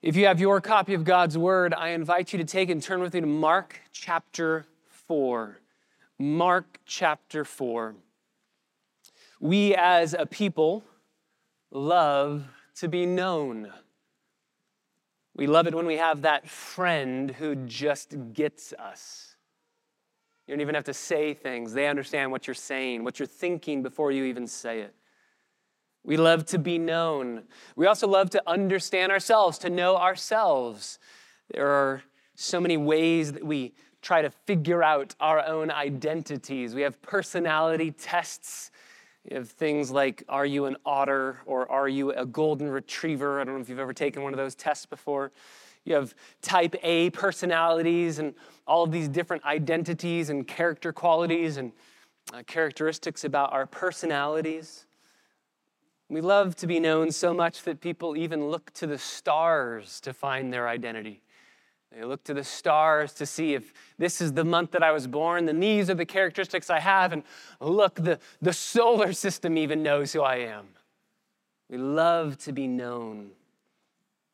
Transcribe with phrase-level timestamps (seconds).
[0.00, 3.00] If you have your copy of God's Word, I invite you to take and turn
[3.00, 5.58] with me to Mark chapter 4.
[6.20, 7.96] Mark chapter 4.
[9.40, 10.84] We as a people
[11.72, 12.44] love
[12.76, 13.72] to be known.
[15.34, 19.34] We love it when we have that friend who just gets us.
[20.46, 23.82] You don't even have to say things, they understand what you're saying, what you're thinking
[23.82, 24.94] before you even say it.
[26.04, 27.44] We love to be known.
[27.76, 30.98] We also love to understand ourselves, to know ourselves.
[31.52, 32.02] There are
[32.34, 36.74] so many ways that we try to figure out our own identities.
[36.74, 38.70] We have personality tests.
[39.28, 43.40] We have things like Are you an otter or Are you a golden retriever?
[43.40, 45.32] I don't know if you've ever taken one of those tests before.
[45.84, 48.34] You have type A personalities and
[48.66, 51.72] all of these different identities and character qualities and
[52.32, 54.86] uh, characteristics about our personalities.
[56.08, 60.14] We love to be known so much that people even look to the stars to
[60.14, 61.22] find their identity.
[61.92, 65.06] They look to the stars to see if this is the month that I was
[65.06, 67.22] born, then these are the characteristics I have, and
[67.60, 70.68] look, the, the solar system even knows who I am.
[71.70, 73.30] We love to be known.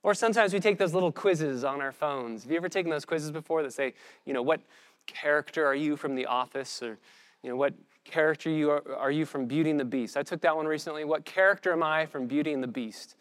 [0.03, 2.43] Or sometimes we take those little quizzes on our phones.
[2.43, 3.95] Have you ever taken those quizzes before that say,
[4.27, 4.61] you know, what
[5.07, 6.83] character are you from the office?
[6.83, 6.99] Or,
[7.43, 7.73] you know, what
[8.05, 10.17] character you are, are you from Beauty and the Beast?
[10.17, 11.05] I took that one recently.
[11.05, 13.17] What character am I from Beauty and the Beast?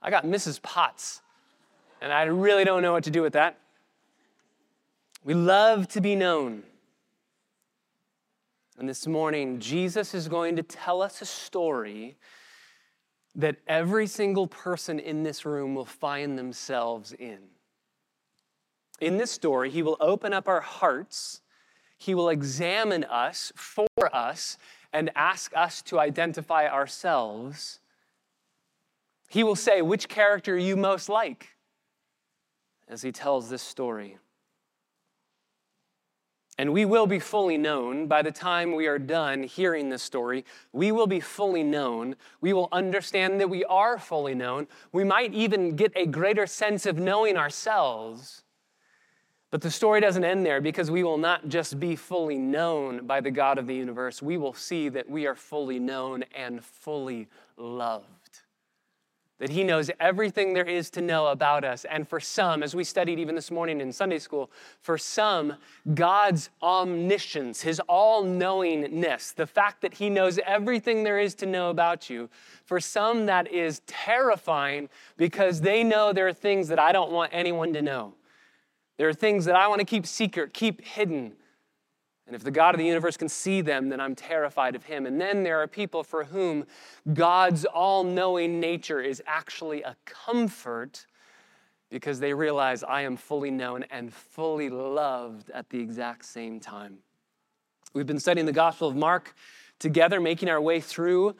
[0.00, 0.60] I got Mrs.
[0.62, 1.22] Potts,
[2.00, 3.58] and I really don't know what to do with that.
[5.24, 6.62] We love to be known.
[8.78, 12.16] And this morning, Jesus is going to tell us a story
[13.36, 17.38] that every single person in this room will find themselves in.
[19.00, 21.40] In this story, he will open up our hearts
[22.04, 24.58] he will examine us for us
[24.92, 27.80] and ask us to identify ourselves.
[29.30, 31.48] He will say, Which character you most like?
[32.86, 34.18] as he tells this story.
[36.58, 40.44] And we will be fully known by the time we are done hearing this story.
[40.74, 42.16] We will be fully known.
[42.42, 44.68] We will understand that we are fully known.
[44.92, 48.43] We might even get a greater sense of knowing ourselves
[49.54, 53.20] but the story doesn't end there because we will not just be fully known by
[53.20, 57.28] the God of the universe, we will see that we are fully known and fully
[57.56, 58.40] loved.
[59.38, 61.84] That He knows everything there is to know about us.
[61.84, 64.50] And for some, as we studied even this morning in Sunday school,
[64.80, 65.54] for some,
[65.94, 71.70] God's omniscience, His all knowingness, the fact that He knows everything there is to know
[71.70, 72.28] about you,
[72.64, 77.30] for some, that is terrifying because they know there are things that I don't want
[77.32, 78.14] anyone to know.
[78.96, 81.32] There are things that I want to keep secret, keep hidden.
[82.26, 85.04] And if the God of the universe can see them, then I'm terrified of him.
[85.04, 86.64] And then there are people for whom
[87.12, 91.06] God's all knowing nature is actually a comfort
[91.90, 96.98] because they realize I am fully known and fully loved at the exact same time.
[97.92, 99.34] We've been studying the Gospel of Mark
[99.78, 101.36] together, making our way through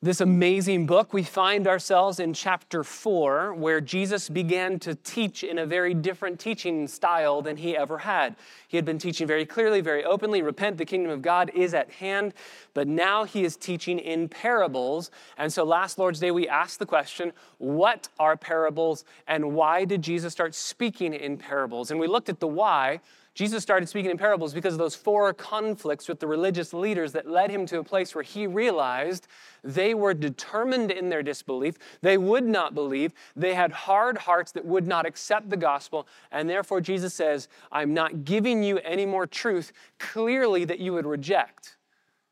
[0.00, 5.58] this amazing book, we find ourselves in chapter 4, where Jesus began to teach in
[5.58, 8.36] a very different teaching style than he ever had.
[8.68, 11.90] He had been teaching very clearly, very openly repent, the kingdom of God is at
[11.90, 12.34] hand.
[12.74, 15.10] But now he is teaching in parables.
[15.36, 20.02] And so last Lord's Day, we asked the question what are parables and why did
[20.02, 21.90] Jesus start speaking in parables?
[21.90, 23.00] And we looked at the why.
[23.38, 27.30] Jesus started speaking in parables because of those four conflicts with the religious leaders that
[27.30, 29.28] led him to a place where he realized
[29.62, 31.76] they were determined in their disbelief.
[32.02, 33.12] They would not believe.
[33.36, 36.08] They had hard hearts that would not accept the gospel.
[36.32, 41.06] And therefore, Jesus says, I'm not giving you any more truth clearly that you would
[41.06, 41.76] reject.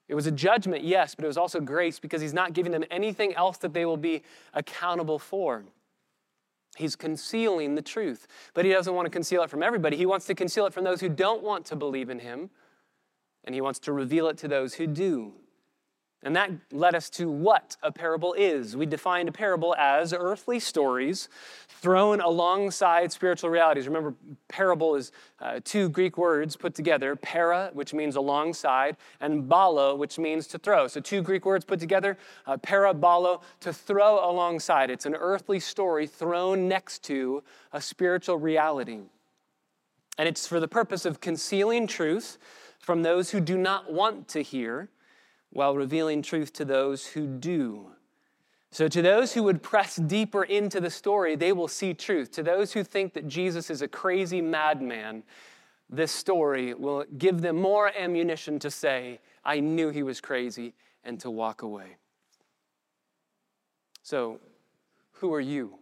[0.08, 2.82] It was a judgment, yes, but it was also grace because he's not giving them
[2.90, 4.24] anything else that they will be
[4.54, 5.66] accountable for.
[6.76, 9.96] He's concealing the truth, but he doesn't want to conceal it from everybody.
[9.96, 12.50] He wants to conceal it from those who don't want to believe in him,
[13.44, 15.32] and he wants to reveal it to those who do.
[16.26, 18.76] And that led us to what a parable is.
[18.76, 21.28] We defined a parable as earthly stories
[21.68, 23.86] thrown alongside spiritual realities.
[23.86, 24.12] Remember,
[24.48, 30.18] parable is uh, two Greek words put together para, which means alongside, and balo, which
[30.18, 30.88] means to throw.
[30.88, 34.90] So, two Greek words put together uh, para, balo, to throw alongside.
[34.90, 38.98] It's an earthly story thrown next to a spiritual reality.
[40.18, 42.36] And it's for the purpose of concealing truth
[42.80, 44.88] from those who do not want to hear
[45.50, 47.90] while revealing truth to those who do.
[48.70, 52.30] So, to those who would press deeper into the story, they will see truth.
[52.32, 55.22] To those who think that Jesus is a crazy madman,
[55.88, 61.18] this story will give them more ammunition to say, I knew he was crazy, and
[61.20, 61.96] to walk away.
[64.02, 64.40] So,
[65.12, 65.78] who are you?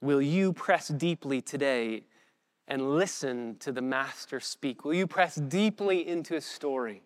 [0.00, 2.04] Will you press deeply today
[2.68, 4.84] and listen to the Master speak?
[4.84, 7.02] Will you press deeply into his story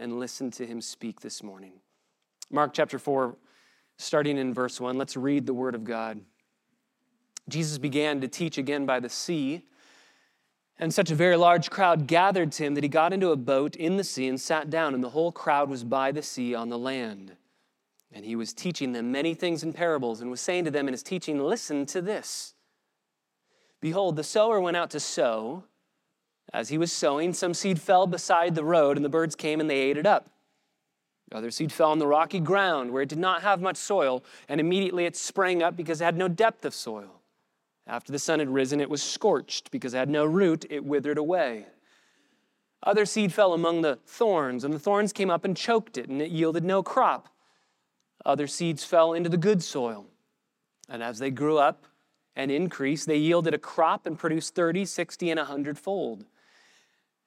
[0.00, 1.74] and listen to him speak this morning?
[2.50, 3.36] Mark chapter 4,
[3.98, 6.20] starting in verse 1, let's read the word of God.
[7.48, 9.64] Jesus began to teach again by the sea,
[10.78, 13.76] and such a very large crowd gathered to him that he got into a boat
[13.76, 16.70] in the sea and sat down, and the whole crowd was by the sea on
[16.70, 17.36] the land.
[18.12, 20.94] And he was teaching them many things in parables, and was saying to them in
[20.94, 22.54] his teaching, Listen to this.
[23.80, 25.64] Behold, the sower went out to sow.
[26.52, 29.70] As he was sowing, some seed fell beside the road, and the birds came and
[29.70, 30.30] they ate it up.
[31.32, 34.60] Other seed fell on the rocky ground where it did not have much soil, and
[34.60, 37.20] immediately it sprang up because it had no depth of soil.
[37.86, 41.18] After the sun had risen, it was scorched because it had no root, it withered
[41.18, 41.66] away.
[42.82, 46.20] Other seed fell among the thorns, and the thorns came up and choked it, and
[46.20, 47.28] it yielded no crop.
[48.24, 50.06] Other seeds fell into the good soil,
[50.88, 51.86] and as they grew up,
[52.36, 53.06] and increased.
[53.06, 56.24] They yielded a crop and produced 30, 60, and 100 fold.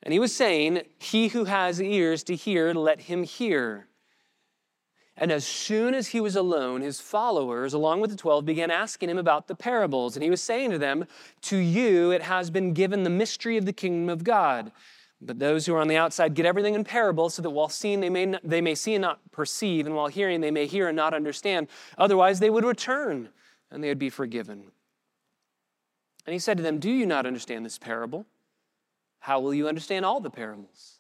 [0.04, 3.88] And he was saying, He who has ears to hear, let him hear.
[5.16, 9.10] And as soon as he was alone, his followers, along with the 12, began asking
[9.10, 10.16] him about the parables.
[10.16, 11.06] And he was saying to them,
[11.44, 14.72] To you it has been given the mystery of the kingdom of God.
[15.22, 18.02] But those who are on the outside get everything in parables, so that while seeing
[18.02, 20.90] they may, not, they may see and not perceive, and while hearing they may hear
[20.90, 21.68] and not understand.
[21.98, 23.30] Otherwise, they would return
[23.72, 24.72] and they would be forgiven.
[26.26, 28.26] And he said to them, Do you not understand this parable?
[29.24, 31.00] How will you understand all the parables?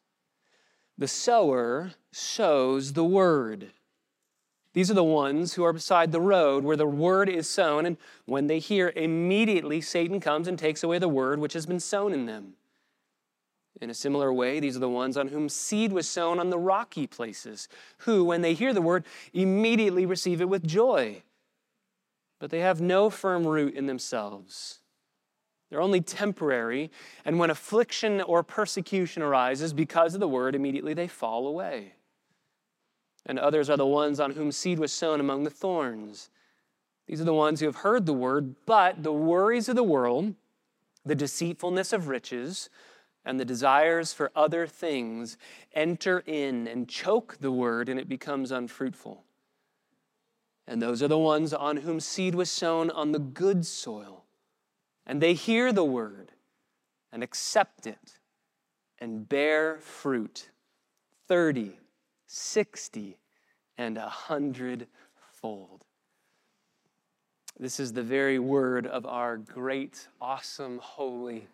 [0.97, 3.71] The sower sows the word.
[4.71, 7.97] These are the ones who are beside the road where the word is sown, and
[8.23, 12.13] when they hear, immediately Satan comes and takes away the word which has been sown
[12.13, 12.53] in them.
[13.81, 16.57] In a similar way, these are the ones on whom seed was sown on the
[16.57, 17.67] rocky places,
[17.97, 19.03] who, when they hear the word,
[19.33, 21.23] immediately receive it with joy.
[22.39, 24.79] But they have no firm root in themselves
[25.73, 26.91] they're only temporary.
[27.25, 31.93] And when affliction or persecution arises because of the word, immediately they fall away.
[33.25, 36.29] And others are the ones on whom seed was sown among the thorns.
[37.07, 40.35] These are the ones who have heard the word, but the worries of the world,
[41.03, 42.69] the deceitfulness of riches,
[43.25, 45.39] and the desires for other things
[45.73, 49.23] enter in and choke the word, and it becomes unfruitful.
[50.67, 54.22] And those are the ones on whom seed was sown on the good soil
[55.05, 56.31] and they hear the word
[57.11, 58.19] and accept it
[58.99, 60.49] and bear fruit
[61.27, 61.77] 30,
[62.27, 63.17] 60,
[63.77, 65.85] and a hundredfold.
[67.59, 71.47] This is the very word of our great, awesome, holy,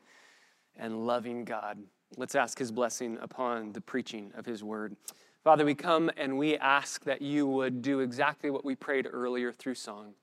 [0.77, 1.77] and loving God.
[2.17, 4.95] Let's ask his blessing upon the preaching of his word.
[5.43, 9.51] Father, we come and we ask that you would do exactly what we prayed earlier
[9.51, 10.13] through song.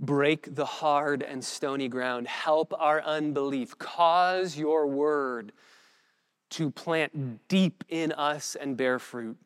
[0.00, 2.26] Break the hard and stony ground.
[2.26, 3.78] Help our unbelief.
[3.78, 5.52] Cause your word
[6.50, 9.36] to plant deep in us and bear fruit.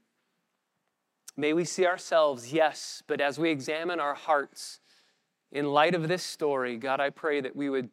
[1.36, 4.80] May we see ourselves, yes, but as we examine our hearts
[5.50, 7.90] in light of this story, God, I pray that we would,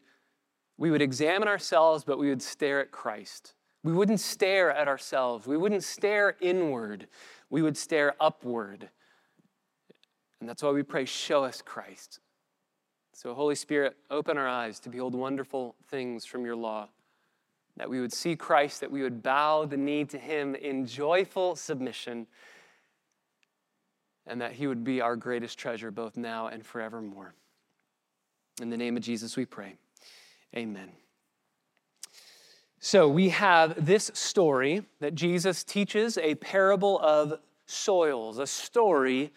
[0.77, 3.55] we would examine ourselves, but we would stare at Christ.
[3.83, 5.47] We wouldn't stare at ourselves.
[5.47, 7.07] We wouldn't stare inward.
[7.49, 8.89] We would stare upward.
[10.39, 12.19] And that's why we pray, show us Christ.
[13.21, 16.89] So, Holy Spirit, open our eyes to behold wonderful things from your law,
[17.77, 21.55] that we would see Christ, that we would bow the knee to him in joyful
[21.55, 22.25] submission,
[24.25, 27.35] and that he would be our greatest treasure both now and forevermore.
[28.59, 29.75] In the name of Jesus, we pray.
[30.57, 30.89] Amen.
[32.79, 37.35] So, we have this story that Jesus teaches a parable of
[37.67, 39.31] soils, a story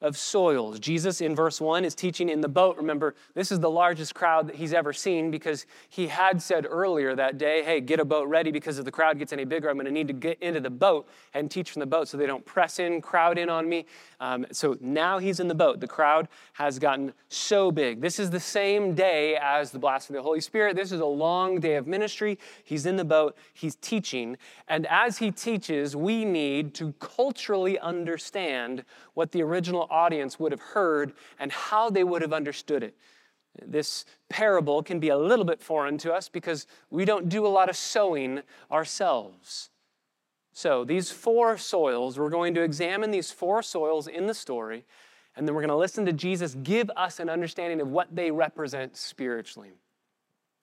[0.00, 0.80] of soils.
[0.80, 2.76] Jesus, in verse 1, is teaching in the boat.
[2.76, 7.14] Remember, this is the largest crowd that he's ever seen because he had said earlier
[7.14, 9.76] that day, hey, get a boat ready because if the crowd gets any bigger, I'm
[9.76, 12.26] going to need to get into the boat and teach from the boat so they
[12.26, 13.86] don't press in, crowd in on me.
[14.20, 15.80] Um, so now he's in the boat.
[15.80, 18.00] The crowd has gotten so big.
[18.00, 20.76] This is the same day as the blasphemy of the Holy Spirit.
[20.76, 22.38] This is a long day of ministry.
[22.64, 24.36] He's in the boat, he's teaching.
[24.68, 30.60] And as he teaches, we need to culturally understand what the original audience would have
[30.60, 32.96] heard and how they would have understood it.
[33.66, 37.48] This parable can be a little bit foreign to us because we don't do a
[37.48, 39.70] lot of sowing ourselves.
[40.52, 44.84] So, these four soils, we're going to examine these four soils in the story,
[45.36, 48.30] and then we're going to listen to Jesus give us an understanding of what they
[48.30, 49.70] represent spiritually.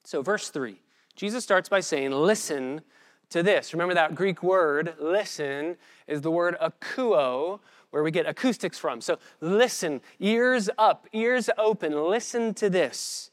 [0.03, 0.81] So, verse 3,
[1.15, 2.81] Jesus starts by saying, Listen
[3.29, 3.73] to this.
[3.73, 7.59] Remember that Greek word, listen, is the word akuo,
[7.91, 9.01] where we get acoustics from.
[9.01, 13.31] So listen, ears up, ears open, listen to this.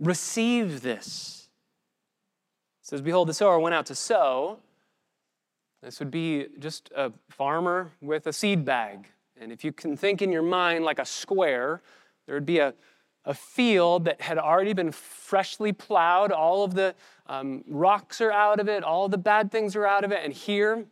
[0.00, 1.48] Receive this.
[2.82, 4.58] It says, Behold, the sower went out to sow.
[5.82, 9.08] This would be just a farmer with a seed bag.
[9.40, 11.82] And if you can think in your mind like a square,
[12.26, 12.74] there would be a,
[13.24, 16.30] a field that had already been freshly plowed.
[16.30, 16.94] All of the
[17.26, 20.24] um, rocks are out of it, all the bad things are out of it.
[20.24, 20.84] And here,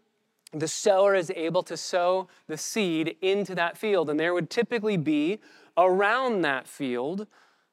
[0.52, 4.10] the sower is able to sow the seed into that field.
[4.10, 5.38] And there would typically be
[5.76, 7.26] around that field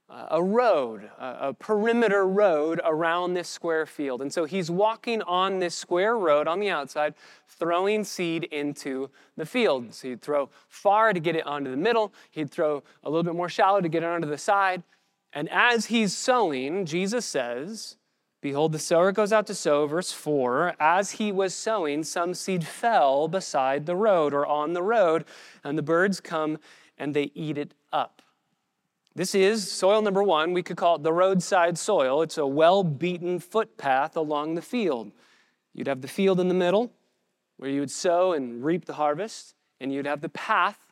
[0.09, 4.21] uh, a road, a, a perimeter road around this square field.
[4.21, 7.13] And so he's walking on this square road on the outside,
[7.47, 9.93] throwing seed into the field.
[9.93, 13.35] So he'd throw far to get it onto the middle, he'd throw a little bit
[13.35, 14.83] more shallow to get it onto the side.
[15.33, 17.97] And as he's sowing, Jesus says,
[18.47, 20.75] Behold, the sower goes out to sow, verse 4.
[20.79, 25.25] As he was sowing, some seed fell beside the road or on the road,
[25.65, 26.57] and the birds come
[26.97, 28.21] and they eat it up.
[29.13, 30.53] This is soil number one.
[30.53, 32.21] We could call it the roadside soil.
[32.21, 35.11] It's a well beaten footpath along the field.
[35.73, 36.93] You'd have the field in the middle
[37.57, 40.86] where you would sow and reap the harvest, and you'd have the path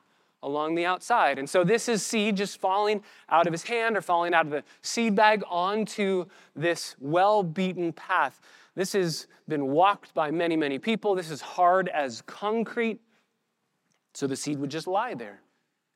[0.45, 1.39] along the outside.
[1.39, 4.51] And so this is seed just falling out of his hand or falling out of
[4.51, 6.25] the seed bag onto
[6.55, 8.39] this well beaten path.
[8.75, 11.15] This has been walked by many, many people.
[11.15, 12.99] This is hard as concrete.
[14.13, 15.41] So the seed would just lie there.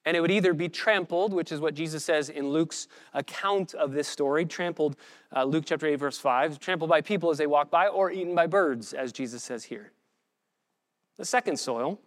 [0.06, 3.91] And it would either be trampled, which is what Jesus says in Luke's account of
[3.91, 4.96] this story, trampled,
[5.36, 8.34] uh, Luke chapter 8, verse 5, trampled by people as they walk by, or eaten
[8.34, 9.91] by birds, as Jesus says here.
[11.18, 12.00] The second soil,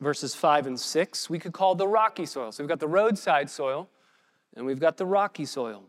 [0.00, 2.52] verses 5 and 6, we could call the rocky soil.
[2.52, 3.88] So we've got the roadside soil,
[4.56, 5.84] and we've got the rocky soil.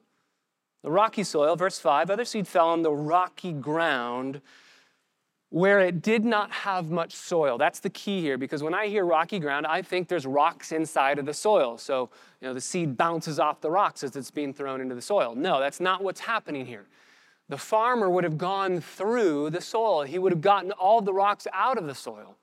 [0.83, 4.41] The rocky soil, verse 5, other seed fell on the rocky ground
[5.51, 7.57] where it did not have much soil.
[7.57, 11.19] That's the key here because when I hear rocky ground, I think there's rocks inside
[11.19, 11.77] of the soil.
[11.77, 15.01] So, you know, the seed bounces off the rocks as it's being thrown into the
[15.01, 15.35] soil.
[15.35, 16.87] No, that's not what's happening here.
[17.49, 21.47] The farmer would have gone through the soil, he would have gotten all the rocks
[21.51, 22.37] out of the soil.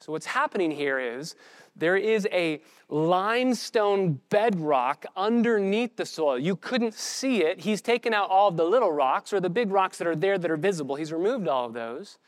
[0.00, 1.34] So, what's happening here is
[1.74, 6.38] there is a limestone bedrock underneath the soil.
[6.38, 7.60] You couldn't see it.
[7.60, 10.38] He's taken out all of the little rocks or the big rocks that are there
[10.38, 10.96] that are visible.
[10.96, 12.18] He's removed all of those.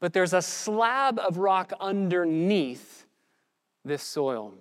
[0.00, 3.06] But there's a slab of rock underneath
[3.84, 4.52] this soil.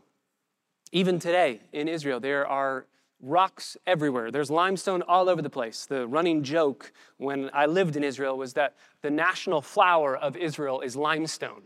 [0.92, 2.86] Even today in Israel, there are
[3.22, 4.32] rocks everywhere.
[4.32, 5.86] There's limestone all over the place.
[5.86, 10.82] The running joke when I lived in Israel was that the national flower of Israel
[10.82, 11.64] is limestone.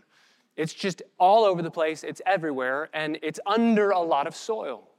[0.60, 4.90] It's just all over the place, it's everywhere, and it's under a lot of soil.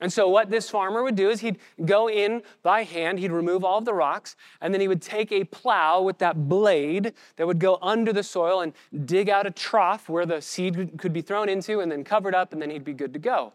[0.00, 3.64] And so, what this farmer would do is he'd go in by hand, he'd remove
[3.64, 7.46] all of the rocks, and then he would take a plow with that blade that
[7.46, 8.72] would go under the soil and
[9.06, 12.52] dig out a trough where the seed could be thrown into and then covered up,
[12.52, 13.52] and then he'd be good to go.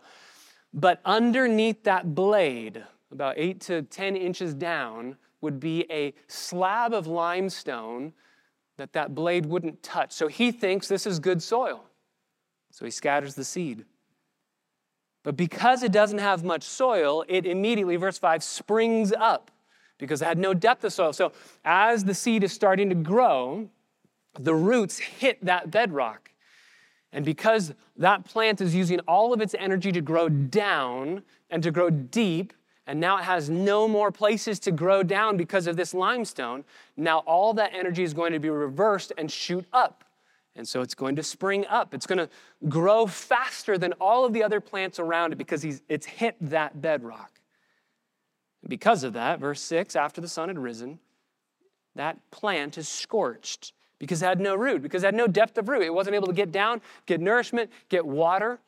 [0.74, 7.08] But underneath that blade, about eight to 10 inches down, would be a slab of
[7.08, 8.14] limestone
[8.80, 10.12] that that blade wouldn't touch.
[10.12, 11.84] So he thinks this is good soil.
[12.72, 13.86] So he scatters the seed.
[15.24, 19.52] But because it doesn't have much soil, it immediately, verse 5, springs up
[19.98, 21.12] because it had no depth of soil.
[21.14, 21.34] So
[21.66, 23.70] as the seed is starting to grow,
[24.40, 26.32] the roots hit that bedrock.
[27.12, 31.72] And because that plant is using all of its energy to grow down and to
[31.72, 32.54] grow deep,
[32.90, 36.64] and now it has no more places to grow down because of this limestone.
[36.98, 40.04] Now all that energy is going to be reversed and shoot up.
[40.56, 41.94] And so it's going to spring up.
[41.94, 42.28] It's going to
[42.68, 47.40] grow faster than all of the other plants around it because it's hit that bedrock.
[48.64, 50.98] And because of that, verse 6 after the sun had risen,
[51.94, 55.70] that plant is scorched because it had no root, because it had no depth of
[55.70, 55.84] root.
[55.84, 58.60] It wasn't able to get down, get nourishment, get water.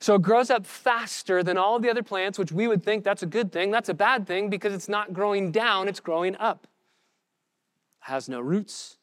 [0.00, 3.22] So it grows up faster than all the other plants, which we would think that's
[3.22, 3.70] a good thing.
[3.70, 6.68] That's a bad thing because it's not growing down, it's growing up.
[8.02, 8.98] It has no roots,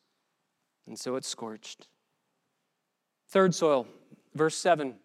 [0.87, 1.87] and so it's scorched.
[3.27, 3.87] Third soil,
[4.33, 4.95] verse 7.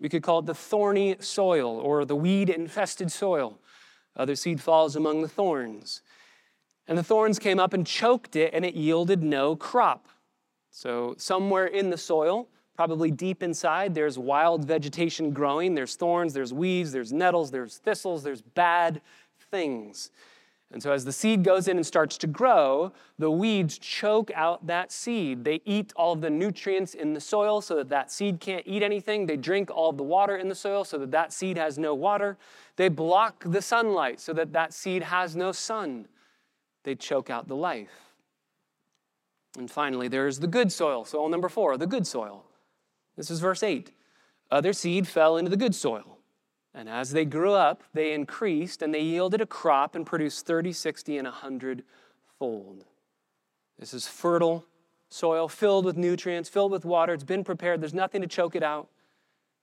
[0.00, 3.58] We could call it the thorny soil or the weed infested soil.
[4.16, 6.02] Other seed falls among the thorns.
[6.86, 10.08] And the thorns came up and choked it, and it yielded no crop.
[10.70, 15.74] So, somewhere in the soil, Probably deep inside, there's wild vegetation growing.
[15.74, 19.00] There's thorns, there's weeds, there's nettles, there's thistles, there's bad
[19.50, 20.10] things.
[20.72, 24.66] And so, as the seed goes in and starts to grow, the weeds choke out
[24.66, 25.44] that seed.
[25.44, 29.26] They eat all the nutrients in the soil so that that seed can't eat anything.
[29.26, 32.36] They drink all the water in the soil so that that seed has no water.
[32.74, 36.08] They block the sunlight so that that seed has no sun.
[36.82, 38.10] They choke out the life.
[39.56, 41.04] And finally, there's the good soil.
[41.04, 42.44] Soil number four, the good soil.
[43.16, 43.92] This is verse 8.
[44.50, 46.18] Other seed fell into the good soil.
[46.74, 50.72] And as they grew up, they increased and they yielded a crop and produced 30,
[50.72, 51.84] 60, and 100
[52.38, 52.84] fold.
[53.78, 54.66] This is fertile
[55.08, 57.14] soil filled with nutrients, filled with water.
[57.14, 58.88] It's been prepared, there's nothing to choke it out.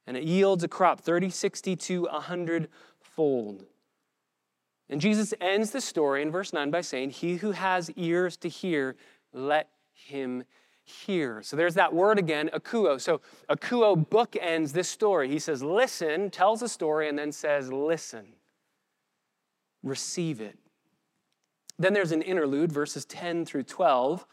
[0.08, 2.70] And it yields a crop 30, 60 to 100
[3.02, 3.66] fold.
[4.90, 8.50] And Jesus ends the story in verse 9 by saying, He who has ears to
[8.50, 8.96] hear,
[9.34, 10.46] let him hear.
[10.86, 13.00] So there's that word again, akuo.
[13.00, 15.30] So akuo bookends this story.
[15.30, 18.34] He says, listen, tells a story, and then says, listen.
[19.84, 20.58] Receive it.
[21.80, 24.26] Then there's an interlude, verses 10 through 12,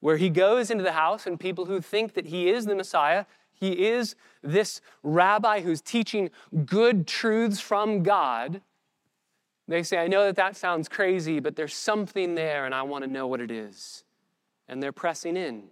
[0.00, 3.26] where he goes into the house, and people who think that he is the Messiah,
[3.52, 6.30] he is this rabbi who's teaching
[6.64, 8.62] good truths from God.
[9.68, 13.04] They say, I know that that sounds crazy, but there's something there, and I want
[13.04, 14.04] to know what it is.
[14.68, 15.64] And they're pressing in.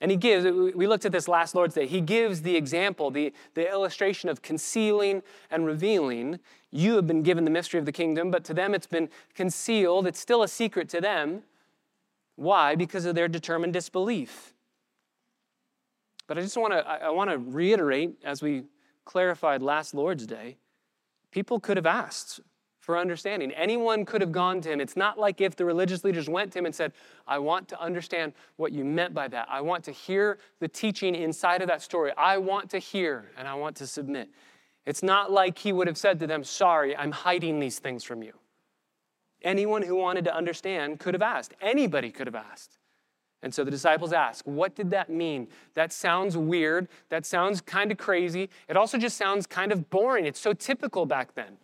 [0.00, 3.32] And he gives, we looked at this last Lord's Day, he gives the example, the,
[3.54, 6.40] the illustration of concealing and revealing.
[6.70, 10.06] You have been given the mystery of the kingdom, but to them it's been concealed.
[10.06, 11.42] It's still a secret to them.
[12.36, 12.74] Why?
[12.74, 14.54] Because of their determined disbelief.
[16.26, 18.62] But I just want to I want to reiterate as we
[19.04, 20.56] clarified last Lord's Day,
[21.32, 22.40] people could have asked
[22.90, 23.52] for understanding.
[23.52, 24.80] Anyone could have gone to him.
[24.80, 26.92] It's not like if the religious leaders went to him and said,
[27.24, 29.46] I want to understand what you meant by that.
[29.48, 32.10] I want to hear the teaching inside of that story.
[32.18, 34.28] I want to hear and I want to submit.
[34.86, 38.24] It's not like he would have said to them, Sorry, I'm hiding these things from
[38.24, 38.32] you.
[39.42, 41.54] Anyone who wanted to understand could have asked.
[41.60, 42.78] Anybody could have asked.
[43.40, 45.46] And so the disciples ask, What did that mean?
[45.74, 46.88] That sounds weird.
[47.08, 48.50] That sounds kind of crazy.
[48.68, 50.26] It also just sounds kind of boring.
[50.26, 51.58] It's so typical back then.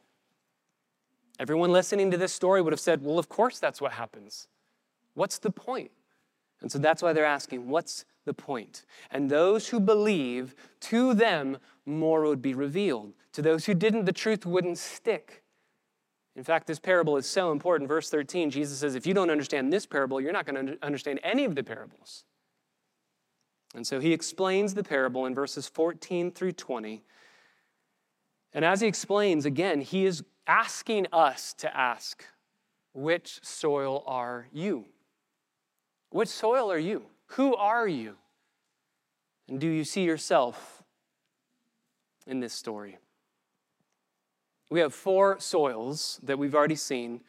[1.38, 4.48] Everyone listening to this story would have said, Well, of course that's what happens.
[5.14, 5.90] What's the point?
[6.62, 8.84] And so that's why they're asking, What's the point?
[9.10, 13.12] And those who believe, to them more would be revealed.
[13.32, 15.42] To those who didn't, the truth wouldn't stick.
[16.36, 17.88] In fact, this parable is so important.
[17.88, 21.20] Verse 13, Jesus says, If you don't understand this parable, you're not going to understand
[21.22, 22.24] any of the parables.
[23.74, 27.02] And so he explains the parable in verses 14 through 20.
[28.52, 32.24] And as he explains, again, he is asking us to ask,
[32.92, 34.86] which soil are you?
[36.10, 37.06] Which soil are you?
[37.30, 38.16] Who are you?
[39.48, 40.82] And do you see yourself
[42.26, 42.98] in this story?
[44.70, 47.20] We have four soils that we've already seen,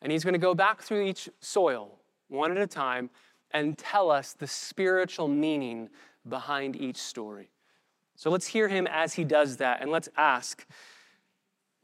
[0.00, 3.10] and he's going to go back through each soil one at a time
[3.50, 5.88] and tell us the spiritual meaning
[6.28, 7.50] behind each story.
[8.16, 10.66] So let's hear him as he does that, and let's ask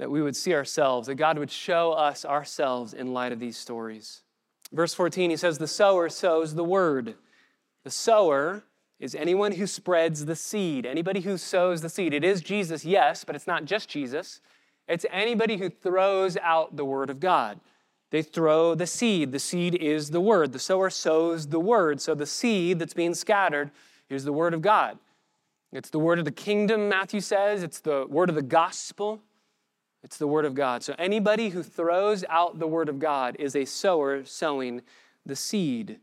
[0.01, 3.59] that we would see ourselves, that God would show us ourselves in light of these
[3.59, 4.23] stories.
[4.73, 7.17] Verse 14, he says, The sower sows the word.
[7.85, 8.65] The sower
[8.99, 12.15] is anyone who spreads the seed, anybody who sows the seed.
[12.15, 14.41] It is Jesus, yes, but it's not just Jesus.
[14.89, 17.61] It's anybody who throws out the word of God.
[18.11, 19.33] They throw the seed.
[19.33, 20.53] The seed is the word.
[20.53, 22.01] The sower sows the word.
[22.01, 23.71] So the seed that's being scattered
[24.09, 24.99] is the word of God.
[25.75, 27.63] It's the word of the kingdom, Matthew says.
[27.63, 29.21] It's the word of the gospel.
[30.03, 30.83] It's the Word of God.
[30.83, 34.83] So anybody who throws out the Word of God is a sower sowing
[35.27, 35.99] the seed.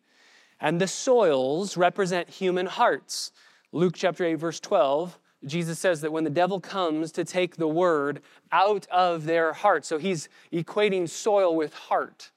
[0.59, 3.31] And the soils represent human hearts.
[3.71, 7.67] Luke chapter 8, verse 12, Jesus says that when the devil comes to take the
[7.67, 12.31] word out of their heart, so he's equating soil with heart.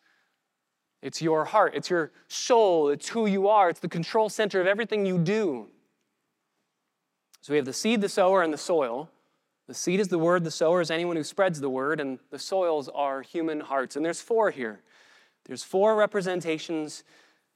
[1.03, 4.67] It's your heart, it's your soul, it's who you are, it's the control center of
[4.67, 5.69] everything you do.
[7.41, 9.09] So we have the seed, the sower, and the soil.
[9.71, 12.41] The seed is the word, the sower is anyone who spreads the word, and the
[12.41, 13.95] soils are human hearts.
[13.95, 14.81] And there's four here.
[15.45, 17.05] There's four representations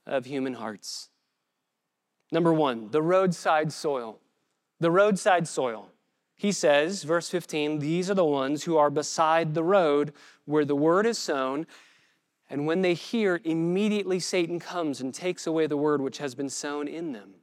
[0.07, 1.09] of human hearts.
[2.31, 4.21] Number one, the roadside soil.
[4.79, 5.91] The roadside soil.
[6.37, 10.13] He says, verse 15, these are the ones who are beside the road
[10.45, 11.67] where the word is sown.
[12.49, 16.49] And when they hear, immediately Satan comes and takes away the word which has been
[16.49, 17.35] sown in them.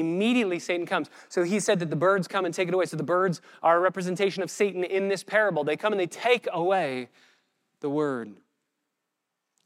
[0.00, 1.10] Immediately, Satan comes.
[1.28, 2.86] So he said that the birds come and take it away.
[2.86, 5.64] So the birds are a representation of Satan in this parable.
[5.64, 7.08] They come and they take away
[7.80, 8.34] the word.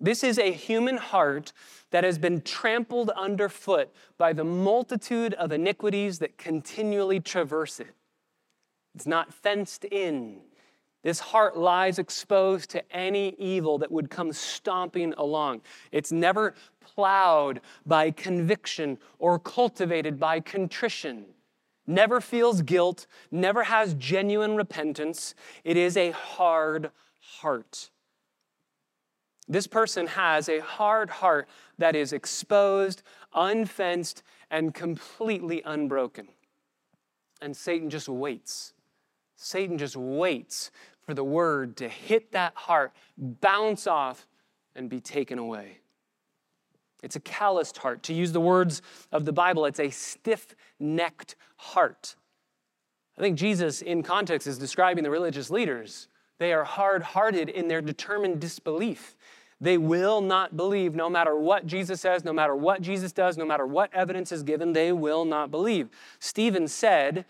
[0.01, 1.53] This is a human heart
[1.91, 7.95] that has been trampled underfoot by the multitude of iniquities that continually traverse it.
[8.95, 10.41] It's not fenced in.
[11.03, 15.63] This heart lies exposed to any evil that would come stomping along.
[15.91, 21.25] It's never plowed by conviction or cultivated by contrition.
[21.87, 25.35] Never feels guilt, never has genuine repentance.
[25.65, 27.91] It is a hard heart.
[29.49, 33.03] This person has a hard heart that is exposed,
[33.35, 36.29] unfenced, and completely unbroken.
[37.41, 38.73] And Satan just waits.
[39.35, 40.71] Satan just waits
[41.03, 44.27] for the word to hit that heart, bounce off,
[44.75, 45.79] and be taken away.
[47.03, 48.03] It's a calloused heart.
[48.05, 52.15] To use the words of the Bible, it's a stiff necked heart.
[53.19, 56.09] I think Jesus, in context, is describing the religious leaders.
[56.39, 59.17] They are hard hearted in their determined disbelief.
[59.61, 63.45] They will not believe no matter what Jesus says, no matter what Jesus does, no
[63.45, 65.89] matter what evidence is given, they will not believe.
[66.19, 67.25] Stephen said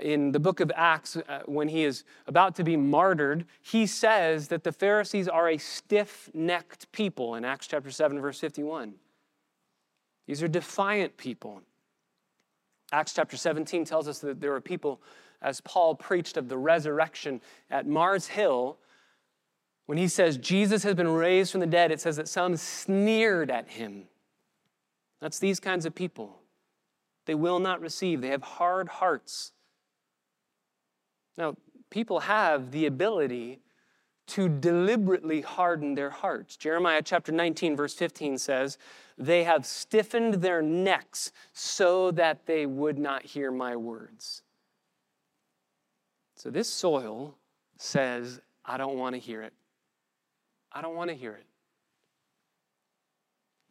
[0.00, 4.48] in the book of Acts, uh, when he is about to be martyred, he says
[4.48, 8.94] that the Pharisees are a stiff necked people in Acts chapter 7, verse 51.
[10.26, 11.62] These are defiant people.
[12.92, 15.00] Acts chapter 17 tells us that there were people,
[15.40, 18.78] as Paul preached of the resurrection at Mars Hill,
[19.86, 23.50] when he says Jesus has been raised from the dead, it says that some sneered
[23.50, 24.04] at him.
[25.20, 26.40] That's these kinds of people.
[27.26, 29.52] They will not receive, they have hard hearts.
[31.36, 31.56] Now,
[31.90, 33.60] people have the ability
[34.28, 36.56] to deliberately harden their hearts.
[36.56, 38.76] Jeremiah chapter 19, verse 15 says,
[39.16, 44.42] They have stiffened their necks so that they would not hear my words.
[46.34, 47.36] So this soil
[47.78, 49.52] says, I don't want to hear it.
[50.72, 51.45] I don't want to hear it.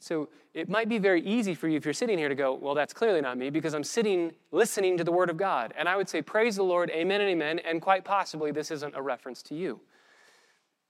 [0.05, 2.75] So it might be very easy for you if you're sitting here to go, well,
[2.75, 5.73] that's clearly not me because I'm sitting listening to the Word of God.
[5.75, 8.95] And I would say, praise the Lord, amen and amen, and quite possibly this isn't
[8.95, 9.79] a reference to you.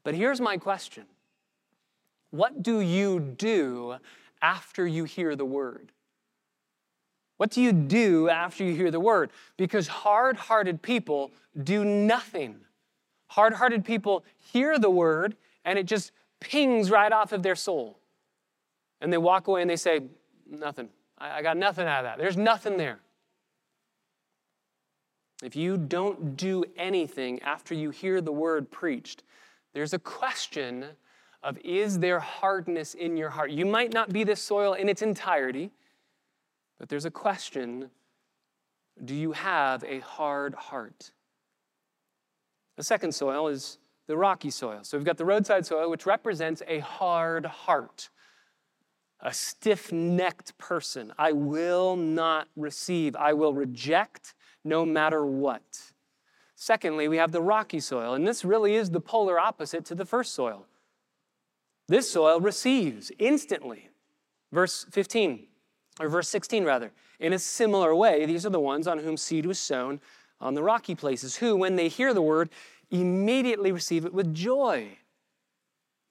[0.04, 1.06] But here's my question
[2.32, 3.96] What do you do
[4.42, 5.94] after you hear the Word?
[7.38, 9.30] What do you do after you hear the Word?
[9.56, 11.32] Because hard hearted people
[11.64, 12.58] do nothing.
[13.28, 17.98] Hard hearted people hear the Word and it just pings right off of their soul.
[19.02, 20.02] And they walk away and they say,
[20.50, 20.90] Nothing.
[21.18, 22.18] I, got nothing out of that.
[22.18, 23.00] There's nothing there.
[25.42, 29.24] If you don't do anything after you hear the word preached,
[29.74, 30.86] there's a question
[31.44, 33.52] of is there hardness in your heart?
[33.52, 35.72] You might not be this soil in its entirety,
[36.80, 37.90] but there's a question
[39.04, 41.12] do you have a hard heart?
[42.78, 43.78] The second soil is
[44.08, 44.80] the rocky soil.
[44.84, 48.10] So we've got the roadside soil, which represents a hard heart
[49.26, 51.12] a stiff necked person.
[51.18, 55.92] I will not receive, I will reject no matter what.
[56.56, 60.06] Secondly, we have the rocky soil, and this really is the polar opposite to the
[60.06, 60.68] first soil.
[61.88, 63.90] This soil receives instantly.
[64.52, 65.48] Verse 15,
[66.00, 66.92] or verse 16 rather.
[67.20, 70.00] In a similar way, these are the ones on whom seed was sown
[70.40, 72.50] on the rocky places, who, when they hear the word,
[72.92, 75.00] immediately receive it with joy.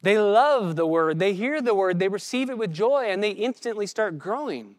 [0.05, 3.31] They love the word, they hear the word, they receive it with joy, and they
[3.31, 4.75] instantly start growing.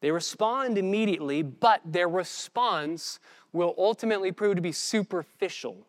[0.00, 3.20] They respond immediately, but their response
[3.52, 5.86] will ultimately prove to be superficial.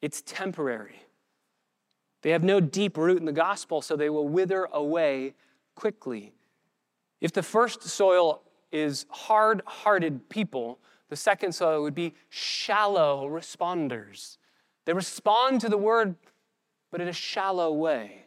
[0.00, 1.02] It's temporary.
[2.22, 5.34] They have no deep root in the gospel, so they will wither away
[5.74, 6.32] quickly.
[7.20, 10.78] If the first soil is hard hearted people,
[11.10, 14.38] the second soil would be shallow responders.
[14.86, 16.16] They respond to the word
[16.92, 18.26] but in a shallow way.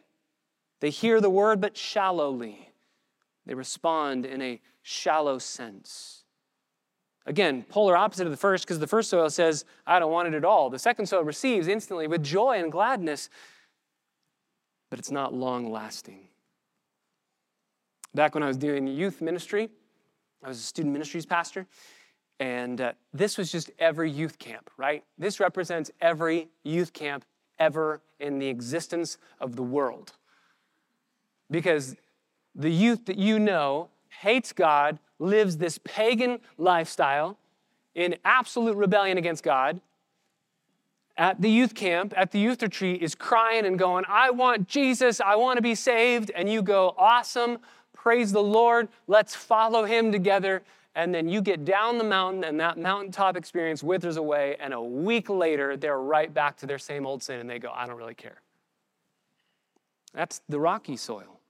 [0.80, 2.72] They hear the word, but shallowly.
[3.46, 6.24] They respond in a shallow sense.
[7.24, 10.34] Again, polar opposite of the first, because the first soil says, I don't want it
[10.34, 10.68] at all.
[10.68, 13.30] The second soil receives instantly with joy and gladness,
[14.90, 16.28] but it's not long lasting.
[18.14, 19.70] Back when I was doing youth ministry,
[20.42, 21.66] I was a student ministries pastor,
[22.38, 25.04] and uh, this was just every youth camp, right?
[25.18, 27.24] This represents every youth camp
[27.58, 30.12] ever in the existence of the world.
[31.50, 31.96] Because
[32.54, 37.38] the youth that you know hates God, lives this pagan lifestyle
[37.94, 39.80] in absolute rebellion against God.
[41.18, 45.20] At the youth camp, at the youth retreat, is crying and going, I want Jesus,
[45.20, 46.30] I want to be saved.
[46.34, 47.58] And you go, Awesome,
[47.96, 50.62] praise the Lord, let's follow him together.
[50.94, 54.56] And then you get down the mountain and that mountaintop experience withers away.
[54.60, 57.70] And a week later they're right back to their same old sin and they go
[57.74, 58.40] i don't really care.
[60.14, 61.40] That's the rocky soil.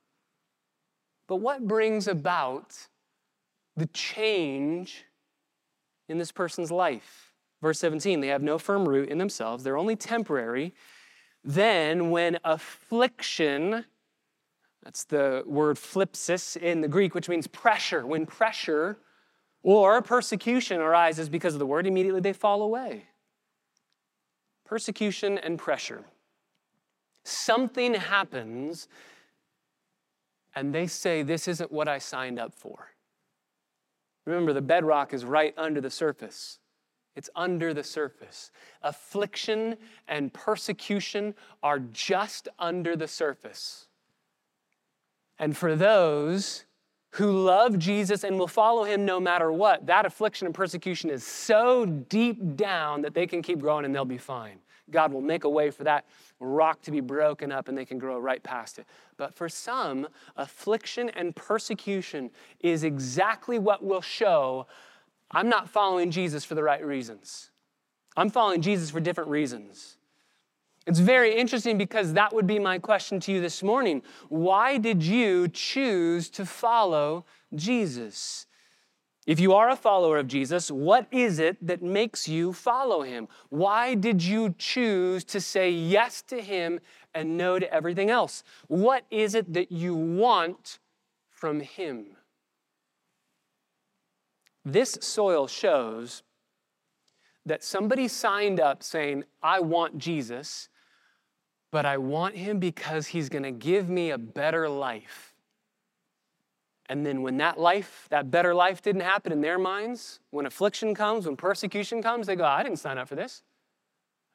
[1.29, 2.77] But what brings about
[3.77, 5.05] the change
[6.09, 7.33] in this person's life?
[7.63, 9.63] Verse 17 they have no firm root in themselves.
[9.63, 10.75] They're only temporary.
[11.45, 13.85] Then when affliction
[14.87, 18.99] that's the word thlipsis in the greek which means pressure when pressure
[19.67, 23.07] or persecution arises because of the word, immediately they fall away.
[24.65, 26.05] Persecution and pressure.
[27.25, 28.87] something happens
[30.55, 32.93] and they say, This isn't what I signed up for.
[34.25, 36.61] Remember, the bedrock is right under the surface.
[37.17, 38.53] It's under the surface.
[38.83, 43.89] Affliction and persecution are just under the surface.
[45.39, 46.65] And for those
[47.11, 51.25] who love Jesus and will follow him no matter what, that affliction and persecution is
[51.25, 54.59] so deep down that they can keep growing and they'll be fine.
[54.91, 56.05] God will make a way for that
[56.39, 58.87] rock to be broken up and they can grow right past it.
[59.17, 64.67] But for some, affliction and persecution is exactly what will show
[65.31, 67.51] I'm not following Jesus for the right reasons.
[68.17, 69.96] I'm following Jesus for different reasons.
[70.87, 74.03] It's very interesting because that would be my question to you this morning.
[74.29, 78.47] Why did you choose to follow Jesus?
[79.27, 83.27] If you are a follower of Jesus, what is it that makes you follow him?
[83.49, 86.79] Why did you choose to say yes to him
[87.13, 88.45] and no to everything else?
[88.69, 90.79] What is it that you want
[91.29, 92.17] from him?
[94.65, 96.23] This soil shows
[97.45, 100.69] that somebody signed up saying, I want Jesus,
[101.77, 105.35] but I want him because he's going to give me a better life.
[106.89, 110.95] And then when that life, that better life didn't happen in their minds, when affliction
[110.95, 113.43] comes, when persecution comes, they go, I didn't sign up for this.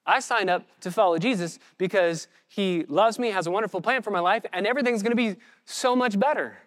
[0.05, 4.11] I signed up to follow Jesus because he loves me, has a wonderful plan for
[4.11, 6.59] my life, and everything's going to be so much better.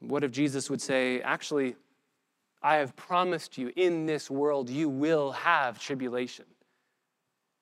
[0.00, 1.76] What if Jesus would say, Actually,
[2.62, 6.46] I have promised you in this world you will have tribulation?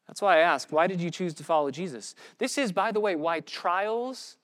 [0.06, 2.14] That's why I ask, why did you choose to follow Jesus?
[2.38, 4.36] This is, by the way, why trials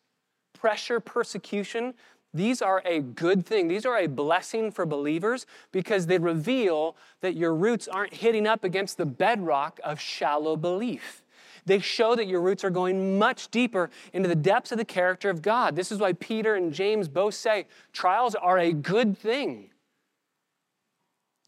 [0.52, 1.94] pressure, persecution,
[2.32, 3.66] these are a good thing.
[3.66, 8.62] These are a blessing for believers because they reveal that your roots aren't hitting up
[8.62, 11.24] against the bedrock of shallow belief.
[11.66, 15.28] They show that your roots are going much deeper into the depths of the character
[15.28, 15.76] of God.
[15.76, 19.70] This is why Peter and James both say trials are a good thing.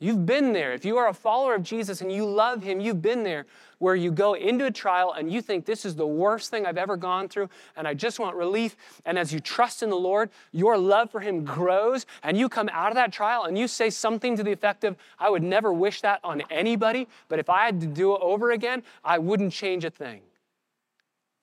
[0.02, 0.72] You've been there.
[0.72, 3.46] If you are a follower of Jesus and you love him, you've been there
[3.78, 6.76] where you go into a trial and you think this is the worst thing I've
[6.76, 8.74] ever gone through and I just want relief.
[9.04, 12.68] And as you trust in the Lord, your love for him grows and you come
[12.72, 15.72] out of that trial and you say something to the effect of, I would never
[15.72, 19.52] wish that on anybody, but if I had to do it over again, I wouldn't
[19.52, 20.22] change a thing.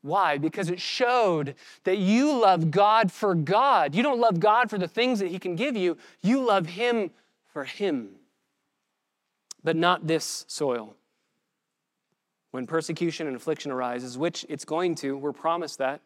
[0.01, 0.37] Why?
[0.37, 3.95] Because it showed that you love God for God.
[3.95, 7.11] You don't love God for the things that He can give you, you love Him
[7.53, 8.18] for Him
[9.63, 10.95] but not this soil.
[12.51, 16.01] When persecution and affliction arises, which it's going to, we're promised that,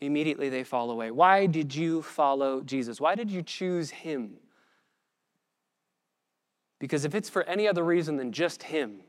[0.00, 1.10] immediately they fall away.
[1.10, 3.00] Why did you follow Jesus?
[3.00, 4.34] Why did you choose him?
[6.80, 9.00] Because if it's for any other reason than just him,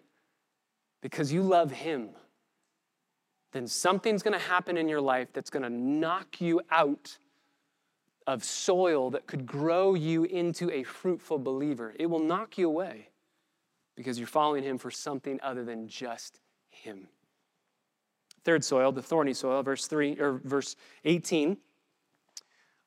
[1.02, 2.10] because you love him,
[3.52, 7.18] then something's going to happen in your life that's going to knock you out
[8.28, 11.94] of soil that could grow you into a fruitful believer.
[11.98, 13.10] It will knock you away
[13.96, 17.08] because you're following him for something other than just him.
[18.44, 21.58] Third soil, the thorny soil, verse 3 or verse 18.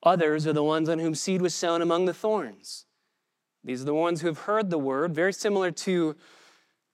[0.05, 2.87] Others are the ones on whom seed was sown among the thorns.
[3.65, 6.15] These are the ones who have heard the word, very similar to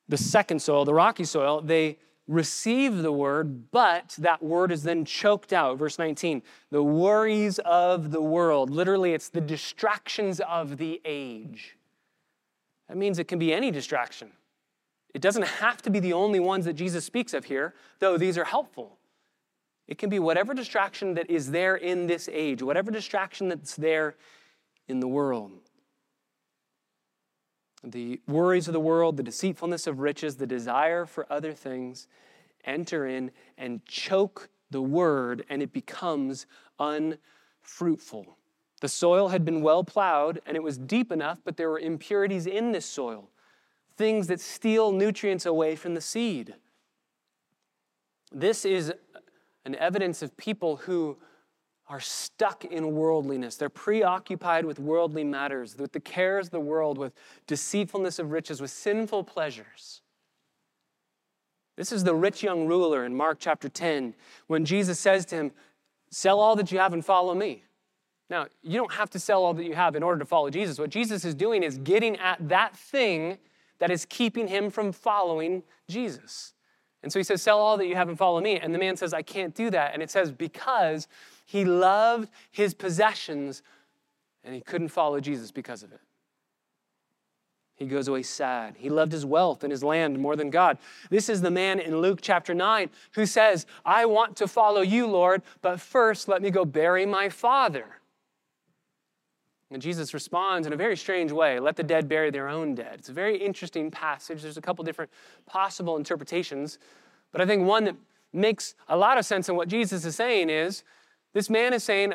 [0.09, 1.61] the second soil, the rocky soil.
[1.61, 5.79] They receive the word, but that word is then choked out.
[5.79, 8.71] Verse 19, the worries of the world.
[8.71, 11.77] Literally, it's the distractions of the age.
[12.89, 14.33] That means it can be any distraction.
[15.15, 18.37] It doesn't have to be the only ones that Jesus speaks of here, though these
[18.37, 18.99] are helpful.
[19.87, 24.17] It can be whatever distraction that is there in this age, whatever distraction that's there
[24.89, 25.53] in the world.
[27.83, 32.09] The worries of the world, the deceitfulness of riches, the desire for other things
[32.65, 36.47] enter in and choke the word, and it becomes
[36.79, 38.39] unfruitful.
[38.85, 42.47] The soil had been well plowed and it was deep enough, but there were impurities
[42.47, 43.31] in this soil,
[43.97, 46.55] things that steal nutrients away from the seed.
[48.31, 48.93] This is
[49.65, 51.17] an evidence of people who
[51.89, 53.57] are stuck in worldliness.
[53.57, 57.15] They're preoccupied with worldly matters, with the cares of the world, with
[57.47, 60.03] deceitfulness of riches, with sinful pleasures.
[61.77, 64.15] This is the rich young ruler in Mark chapter 10
[64.47, 65.53] when Jesus says to him,
[66.11, 67.65] Sell all that you have and follow me.
[68.31, 70.79] Now, you don't have to sell all that you have in order to follow Jesus.
[70.79, 73.39] What Jesus is doing is getting at that thing
[73.79, 76.55] that is keeping him from following Jesus.
[77.03, 78.59] And so he says, Sell all that you have and follow me.
[78.59, 79.93] And the man says, I can't do that.
[79.93, 81.07] And it says, Because
[81.45, 83.63] he loved his possessions
[84.43, 86.01] and he couldn't follow Jesus because of it.
[87.77, 88.77] He goes away sad.
[88.79, 90.79] He loved his wealth and his land more than God.
[91.11, 95.07] This is the man in Luke chapter 9 who says, I want to follow you,
[95.07, 97.99] Lord, but first let me go bury my father.
[99.75, 102.95] And Jesus responds in a very strange way let the dead bury their own dead.
[102.95, 104.41] It's a very interesting passage.
[104.41, 105.11] There's a couple different
[105.47, 106.79] possible interpretations,
[107.33, 107.97] but I think one that
[108.33, 110.85] makes a lot of sense in what Jesus is saying is
[111.33, 112.15] this man is saying,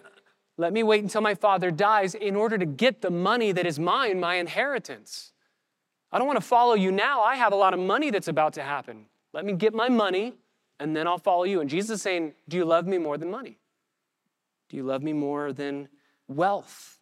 [0.55, 3.77] Let me wait until my father dies in order to get the money that is
[3.77, 5.33] mine, my inheritance.
[6.13, 7.23] I don't want to follow you now.
[7.23, 9.05] I have a lot of money that's about to happen.
[9.33, 10.35] Let me get my money
[10.79, 11.59] and then I'll follow you.
[11.59, 13.57] And Jesus is saying, Do you love me more than money?
[14.69, 15.89] Do you love me more than
[16.29, 16.98] wealth?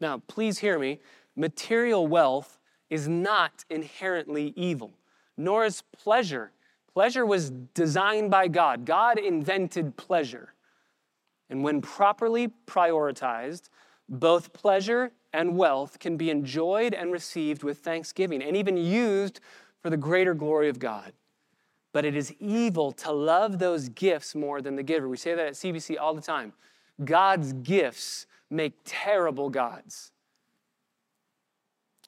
[0.00, 1.00] Now, please hear me.
[1.36, 2.58] Material wealth
[2.90, 4.92] is not inherently evil,
[5.36, 6.52] nor is pleasure.
[6.92, 8.84] Pleasure was designed by God.
[8.84, 10.54] God invented pleasure.
[11.50, 13.68] And when properly prioritized,
[14.08, 19.40] both pleasure and wealth can be enjoyed and received with thanksgiving and even used
[19.80, 21.12] for the greater glory of God.
[21.92, 25.08] But it is evil to love those gifts more than the giver.
[25.08, 26.52] We say that at CBC all the time.
[27.04, 30.12] God's gifts make terrible gods.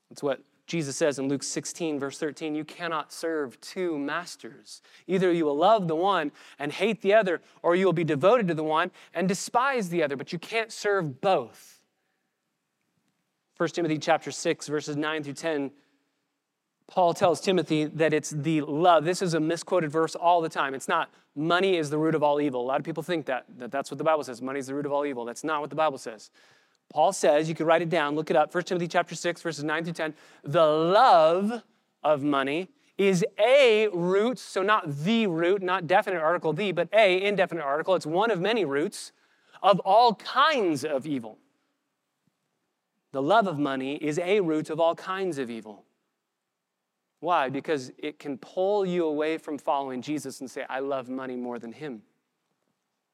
[0.08, 4.82] That's what Jesus says in Luke 16, verse 13 You cannot serve two masters.
[5.06, 8.46] Either you will love the one and hate the other, or you will be devoted
[8.48, 11.80] to the one and despise the other, but you can't serve both.
[13.56, 15.70] 1 Timothy chapter 6, verses 9 through 10,
[16.86, 19.04] Paul tells Timothy that it's the love.
[19.04, 20.74] This is a misquoted verse all the time.
[20.74, 22.60] It's not money is the root of all evil.
[22.60, 24.42] A lot of people think that, that that's what the Bible says.
[24.42, 25.24] Money is the root of all evil.
[25.24, 26.30] That's not what the Bible says.
[26.92, 29.64] Paul says, you can write it down, look it up, 1 Timothy chapter 6, verses
[29.64, 30.14] 9 through 10.
[30.44, 31.62] The love
[32.02, 37.22] of money is a root, so not the root, not definite article the, but a
[37.24, 37.94] indefinite article.
[37.94, 39.12] It's one of many roots
[39.62, 41.38] of all kinds of evil.
[43.12, 45.84] The love of money is a root of all kinds of evil.
[47.20, 47.50] Why?
[47.50, 51.58] Because it can pull you away from following Jesus and say, I love money more
[51.58, 52.02] than him.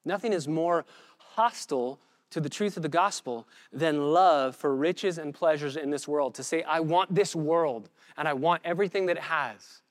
[0.05, 0.85] Nothing is more
[1.17, 6.07] hostile to the truth of the gospel than love for riches and pleasures in this
[6.07, 6.35] world.
[6.35, 9.81] To say, I want this world and I want everything that it has.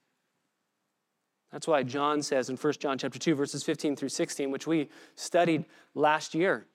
[1.52, 4.88] That's why John says in 1 John chapter 2, verses 15 through 16, which we
[5.14, 6.66] studied last year.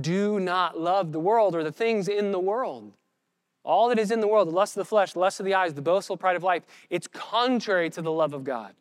[0.00, 2.92] Do not love the world or the things in the world.
[3.64, 5.54] All that is in the world, the lust of the flesh, the lust of the
[5.54, 8.74] eyes, the boastful pride of life, it's contrary to the love of God.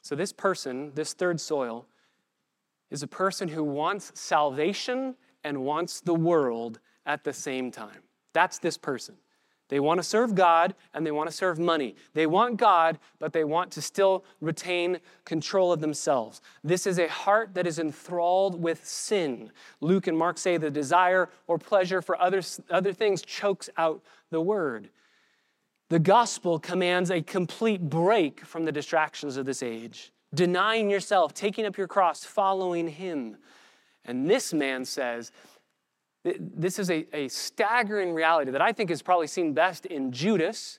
[0.00, 1.86] So, this person, this third soil,
[2.90, 8.02] is a person who wants salvation and wants the world at the same time.
[8.32, 9.16] That's this person.
[9.68, 11.94] They want to serve God and they want to serve money.
[12.14, 16.40] They want God, but they want to still retain control of themselves.
[16.64, 19.50] This is a heart that is enthralled with sin.
[19.80, 24.40] Luke and Mark say the desire or pleasure for other, other things chokes out the
[24.40, 24.88] word.
[25.90, 31.64] The gospel commands a complete break from the distractions of this age, denying yourself, taking
[31.64, 33.38] up your cross, following Him.
[34.04, 35.32] And this man says,
[36.24, 40.78] this is a, a staggering reality that I think is probably seen best in Judas.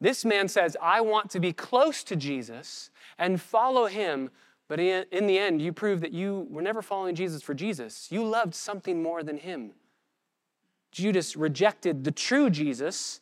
[0.00, 4.30] This man says, I want to be close to Jesus and follow him,
[4.68, 8.08] but in, in the end, you prove that you were never following Jesus for Jesus.
[8.10, 9.72] You loved something more than him.
[10.90, 13.20] Judas rejected the true Jesus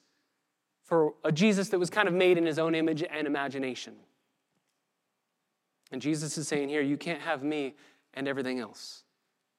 [0.82, 3.94] for a Jesus that was kind of made in his own image and imagination.
[5.92, 7.74] And Jesus is saying here, you can't have me
[8.14, 9.04] and everything else.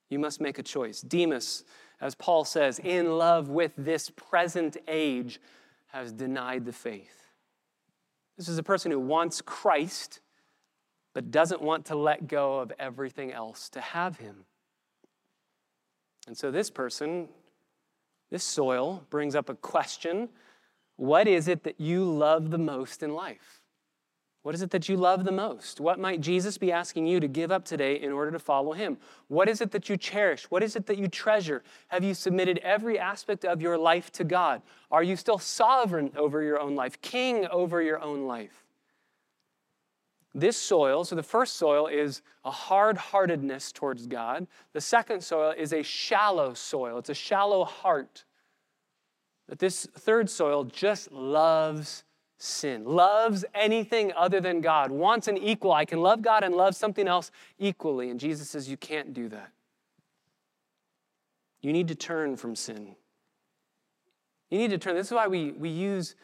[0.10, 1.02] You must make a choice.
[1.02, 1.64] Demas
[2.02, 5.40] as Paul says, in love with this present age,
[5.90, 7.28] has denied the faith.
[8.38, 10.20] This is a person who wants Christ,
[11.14, 14.46] but doesn't want to let go of everything else to have him.
[16.28, 17.28] And so, this person,
[18.32, 20.30] this soil, brings up a question
[20.96, 23.61] What is it that you love the most in life?
[24.44, 25.80] What is it that you love the most?
[25.80, 28.98] What might Jesus be asking you to give up today in order to follow him?
[29.28, 30.46] What is it that you cherish?
[30.50, 31.62] What is it that you treasure?
[31.90, 34.64] Have you submitted every aspect of your life to God?
[34.90, 38.66] Are you still sovereign over your own life, king over your own life?
[40.34, 44.48] This soil, so the first soil is a hard heartedness towards God.
[44.74, 48.24] The second soil is a shallow soil, it's a shallow heart.
[49.48, 52.06] But this third soil just loves
[52.42, 55.72] sin, loves anything other than God, wants an equal.
[55.72, 58.10] I can love God and love something else equally.
[58.10, 59.52] And Jesus says, You can't do that.
[61.62, 62.96] You need to turn from sin.
[64.50, 64.96] You need to turn.
[64.96, 66.16] This is why we, we, use,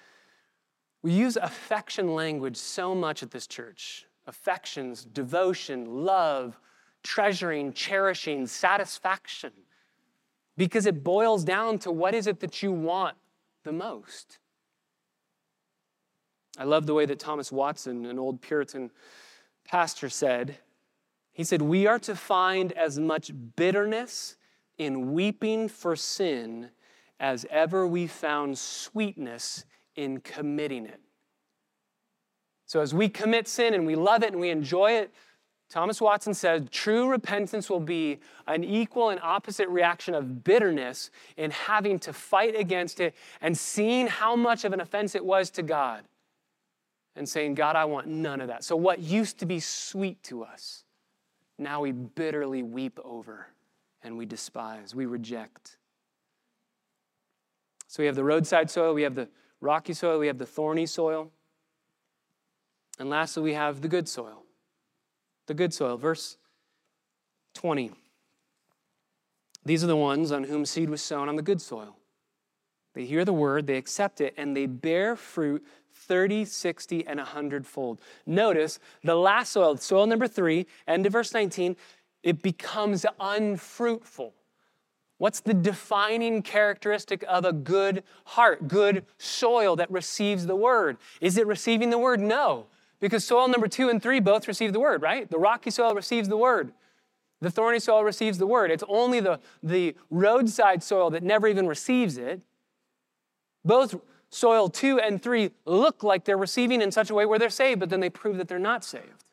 [1.03, 6.59] we use affection language so much at this church affections, devotion, love,
[7.01, 9.51] treasuring, cherishing, satisfaction.
[10.57, 13.15] Because it boils down to what is it that you want
[13.63, 14.39] the most.
[16.58, 18.89] I love the way that Thomas Watson, an old Puritan
[19.66, 20.58] pastor, said,
[21.32, 24.38] he said, We are to find as much bitterness
[24.80, 26.72] in weeping for sin
[27.20, 30.99] as ever we found sweetness in committing it.
[32.66, 35.14] So, as we commit sin and we love it and we enjoy it,
[35.70, 41.51] Thomas Watson said true repentance will be an equal and opposite reaction of bitterness in
[41.51, 45.62] having to fight against it and seeing how much of an offense it was to
[45.62, 46.03] God
[47.18, 48.63] and saying, God, I want none of that.
[48.63, 50.84] So, what used to be sweet to us,
[51.57, 53.47] now we bitterly weep over
[54.03, 55.78] and we despise, we reject.
[57.88, 59.30] So, we have the roadside soil, we have the
[59.61, 61.32] rocky soil, we have the thorny soil.
[62.99, 64.43] And lastly, we have the good soil.
[65.45, 65.97] The good soil.
[65.97, 66.38] Verse
[67.53, 67.91] 20.
[69.65, 71.97] These are the ones on whom seed was sown on the good soil.
[72.93, 75.63] They hear the word, they accept it, and they bear fruit
[75.98, 78.00] 30, 60, and 100 fold.
[78.26, 81.76] Notice the last soil, soil number three, end of verse 19,
[82.24, 84.34] it becomes unfruitful.
[85.18, 90.98] What's the defining characteristic of a good heart, good soil that receives the word?
[91.22, 92.20] Is it receiving the word?
[92.20, 92.68] No.
[93.00, 95.30] Because soil number two and three both receive the word, right?
[95.30, 96.72] The rocky soil receives the word.
[97.41, 98.72] The thorny soil receives the word.
[98.72, 102.41] It's only the, the roadside soil that never even receives it.
[103.64, 103.95] Both
[104.30, 107.80] soil two and three look like they're receiving in such a way where they're saved,
[107.80, 109.25] but then they prove that they're not saved.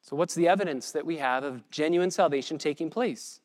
[0.00, 3.40] So, what's the evidence that we have of genuine salvation taking place?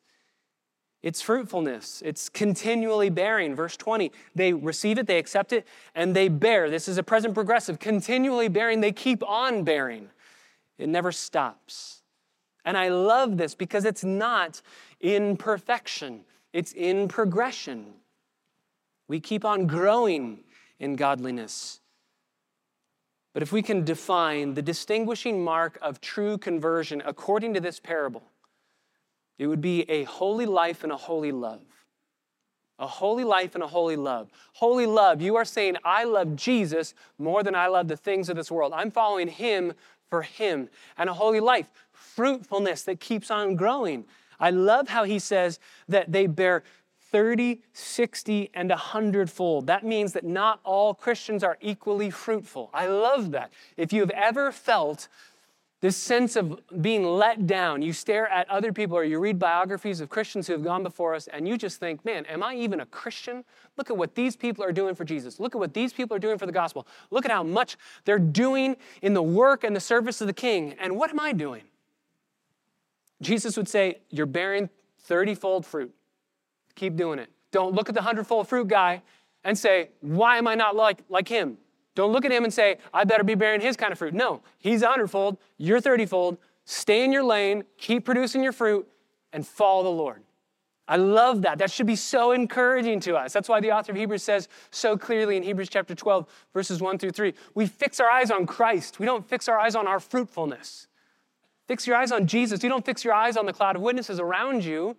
[1.02, 2.02] It's fruitfulness.
[2.04, 3.54] It's continually bearing.
[3.54, 6.68] Verse 20, they receive it, they accept it, and they bear.
[6.68, 8.80] This is a present progressive, continually bearing.
[8.80, 10.08] They keep on bearing.
[10.76, 12.02] It never stops.
[12.64, 14.60] And I love this because it's not
[15.00, 16.22] in perfection,
[16.52, 17.94] it's in progression.
[19.08, 20.44] We keep on growing
[20.78, 21.80] in godliness.
[23.32, 28.22] But if we can define the distinguishing mark of true conversion according to this parable,
[29.38, 31.62] it would be a holy life and a holy love.
[32.80, 34.30] A holy life and a holy love.
[34.52, 38.36] Holy love, you are saying, I love Jesus more than I love the things of
[38.36, 38.72] this world.
[38.74, 39.72] I'm following him
[40.08, 40.68] for him.
[40.96, 44.04] And a holy life, fruitfulness that keeps on growing.
[44.40, 46.62] I love how he says that they bear
[47.10, 49.66] 30, 60, and 100 fold.
[49.66, 52.70] That means that not all Christians are equally fruitful.
[52.74, 53.52] I love that.
[53.76, 55.08] If you have ever felt
[55.80, 57.82] this sense of being let down.
[57.82, 61.14] You stare at other people or you read biographies of Christians who have gone before
[61.14, 63.44] us and you just think, man, am I even a Christian?
[63.76, 65.38] Look at what these people are doing for Jesus.
[65.38, 66.86] Look at what these people are doing for the gospel.
[67.10, 70.74] Look at how much they're doing in the work and the service of the king.
[70.80, 71.62] And what am I doing?
[73.22, 74.70] Jesus would say, You're bearing
[75.02, 75.94] 30 fold fruit.
[76.78, 77.28] Keep doing it.
[77.50, 79.02] Don't look at the hundredfold fruit guy
[79.42, 81.58] and say, Why am I not like, like him?
[81.96, 84.14] Don't look at him and say, I better be bearing his kind of fruit.
[84.14, 86.38] No, he's a hundredfold, you're 30 fold.
[86.64, 88.86] Stay in your lane, keep producing your fruit,
[89.32, 90.22] and follow the Lord.
[90.86, 91.58] I love that.
[91.58, 93.32] That should be so encouraging to us.
[93.32, 96.98] That's why the author of Hebrews says so clearly in Hebrews chapter 12, verses 1
[96.98, 99.00] through 3 we fix our eyes on Christ.
[99.00, 100.86] We don't fix our eyes on our fruitfulness.
[101.66, 102.62] Fix your eyes on Jesus.
[102.62, 104.96] You don't fix your eyes on the cloud of witnesses around you.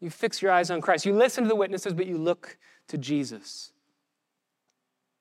[0.00, 1.06] You fix your eyes on Christ.
[1.06, 2.56] You listen to the witnesses, but you look
[2.88, 3.72] to Jesus.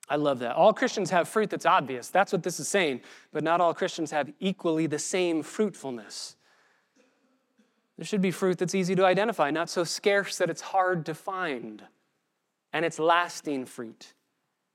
[0.09, 0.55] I love that.
[0.55, 2.09] All Christians have fruit that's obvious.
[2.09, 3.01] That's what this is saying.
[3.33, 6.35] But not all Christians have equally the same fruitfulness.
[7.97, 11.15] There should be fruit that's easy to identify, not so scarce that it's hard to
[11.15, 11.83] find.
[12.71, 14.13] And it's lasting fruit.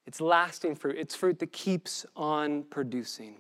[0.07, 0.97] It's lasting fruit.
[0.99, 3.37] It's fruit that keeps on producing.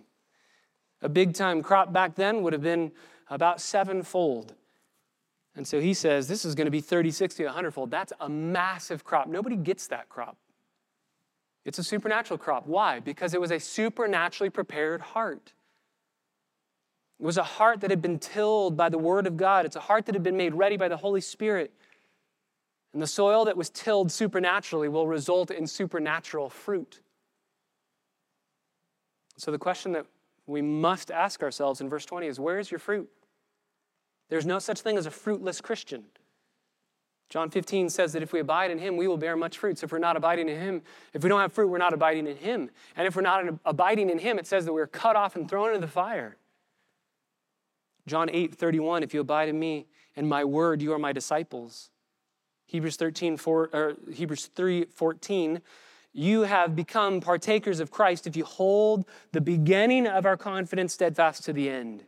[1.03, 2.93] A big time crop back then would have been
[3.29, 4.55] about sevenfold.
[5.55, 7.91] And so he says this is going to be 30, 60, 100 fold.
[7.91, 9.29] That's a massive crop.
[9.29, 10.37] Nobody gets that crop.
[11.65, 12.67] It's a supernatural crop.
[12.67, 13.01] Why?
[13.01, 15.53] Because it was a supernaturally prepared heart.
[17.21, 19.65] It was a heart that had been tilled by the Word of God.
[19.65, 21.73] It's a heart that had been made ready by the Holy Spirit.
[22.93, 27.01] And the soil that was tilled supernaturally will result in supernatural fruit.
[29.39, 30.07] So, the question that
[30.47, 33.09] we must ask ourselves in verse 20 is where is your fruit?
[34.33, 36.05] There's no such thing as a fruitless Christian.
[37.29, 39.77] John 15 says that if we abide in him, we will bear much fruit.
[39.77, 40.81] So if we're not abiding in him,
[41.13, 42.71] if we don't have fruit, we're not abiding in him.
[42.97, 45.75] And if we're not abiding in him, it says that we're cut off and thrown
[45.75, 46.39] into the fire.
[48.07, 51.91] John 8, 31, if you abide in me and my word, you are my disciples.
[52.65, 55.61] Hebrews 13, 4, or Hebrews 3, 14,
[56.15, 61.45] you have become partakers of Christ if you hold the beginning of our confidence steadfast
[61.45, 62.05] to the end.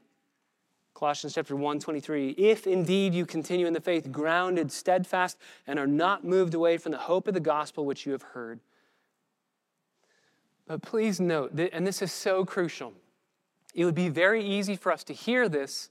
[1.05, 2.31] Colossians chapter 1, 23.
[2.31, 5.37] If indeed you continue in the faith, grounded, steadfast,
[5.67, 8.59] and are not moved away from the hope of the gospel which you have heard.
[10.67, 12.95] But please note, that, and this is so crucial,
[13.75, 15.91] it would be very easy for us to hear this,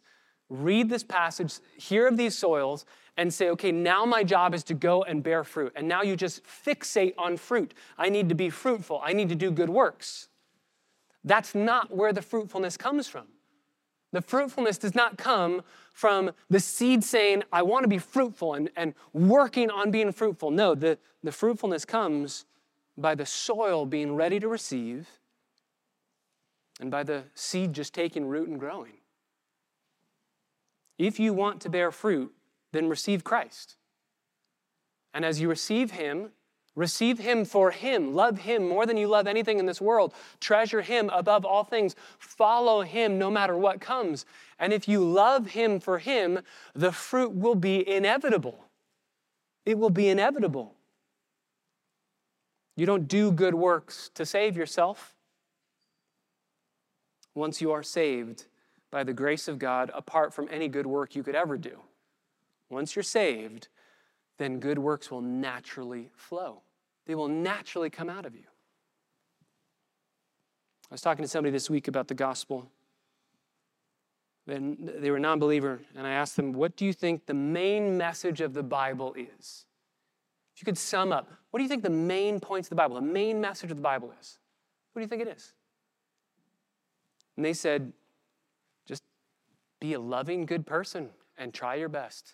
[0.50, 2.84] read this passage, hear of these soils,
[3.16, 5.74] and say, okay, now my job is to go and bear fruit.
[5.76, 7.76] And now you just fixate on fruit.
[8.00, 10.30] I need to be fruitful, I need to do good works.
[11.24, 13.28] That's not where the fruitfulness comes from.
[14.14, 18.70] The fruitfulness does not come from the seed saying, I want to be fruitful and,
[18.78, 20.52] and working on being fruitful.
[20.52, 22.46] No, the, the fruitfulness comes
[22.96, 25.10] by the soil being ready to receive
[26.80, 28.94] and by the seed just taking root and growing.
[31.00, 32.34] If you want to bear fruit,
[32.72, 33.78] then receive Christ.
[35.14, 36.30] And as you receive Him,
[36.76, 38.14] receive Him for Him.
[38.14, 40.14] Love Him more than you love anything in this world.
[40.40, 41.96] Treasure Him above all things.
[42.20, 44.26] Follow Him no matter what comes.
[44.60, 46.40] And if you love Him for Him,
[46.74, 48.66] the fruit will be inevitable.
[49.66, 50.76] It will be inevitable.
[52.76, 55.16] You don't do good works to save yourself.
[57.36, 58.46] Once you are saved
[58.92, 61.80] by the grace of God, apart from any good work you could ever do,
[62.70, 63.68] once you're saved,
[64.38, 66.62] then good works will naturally flow.
[67.06, 68.46] They will naturally come out of you.
[70.90, 72.70] I was talking to somebody this week about the gospel.
[74.48, 77.34] And they were a non believer, and I asked them, What do you think the
[77.34, 79.66] main message of the Bible is?
[80.56, 82.96] If you could sum up, what do you think the main points of the Bible,
[82.96, 84.38] the main message of the Bible is?
[84.92, 85.54] What do you think it is?
[87.36, 87.92] And they said,
[88.86, 89.04] just
[89.80, 92.34] be a loving, good person and try your best.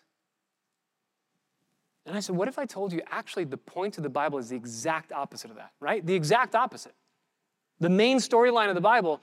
[2.09, 4.49] And I said, what if I told you actually the point of the Bible is
[4.49, 6.03] the exact opposite of that, right?
[6.03, 6.95] The exact opposite.
[7.79, 9.21] The main storyline of the Bible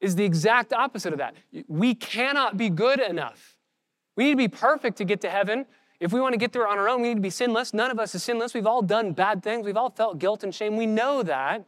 [0.00, 1.34] is the exact opposite of that.
[1.66, 3.56] We cannot be good enough.
[4.14, 5.66] We need to be perfect to get to heaven.
[5.98, 7.74] If we want to get there on our own, we need to be sinless.
[7.74, 8.54] None of us is sinless.
[8.54, 9.66] We've all done bad things.
[9.66, 10.76] We've all felt guilt and shame.
[10.76, 11.66] We know that.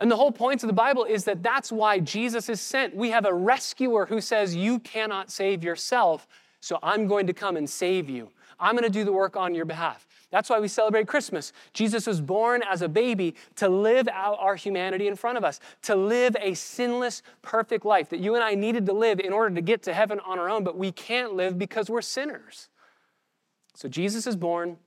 [0.00, 2.96] And the whole point of the Bible is that that's why Jesus is sent.
[2.96, 6.26] We have a rescuer who says, You cannot save yourself,
[6.58, 8.30] so I'm going to come and save you.
[8.64, 10.06] I'm going to do the work on your behalf.
[10.30, 11.52] That's why we celebrate Christmas.
[11.74, 15.60] Jesus was born as a baby to live out our humanity in front of us,
[15.82, 19.54] to live a sinless, perfect life that you and I needed to live in order
[19.54, 22.70] to get to heaven on our own, but we can't live because we're sinners.
[23.74, 24.78] So Jesus is born,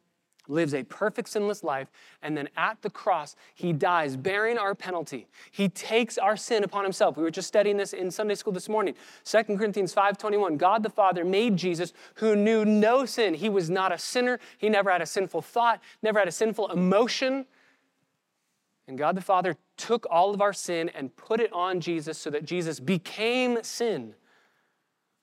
[0.47, 1.89] lives a perfect sinless life,
[2.21, 5.27] and then at the cross, he dies, bearing our penalty.
[5.51, 7.17] He takes our sin upon himself.
[7.17, 8.95] We were just studying this in Sunday school this morning.
[9.23, 10.57] 2 Corinthians 5:21.
[10.57, 13.33] God the Father made Jesus who knew no sin.
[13.33, 14.39] He was not a sinner.
[14.57, 17.45] He never had a sinful thought, never had a sinful emotion.
[18.87, 22.29] And God the Father took all of our sin and put it on Jesus so
[22.29, 24.15] that Jesus became sin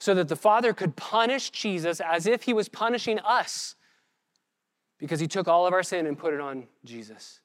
[0.05, 3.75] so that the Father could punish Jesus as if he was punishing us
[5.05, 7.41] because he took all of our sin and put it on Jesus.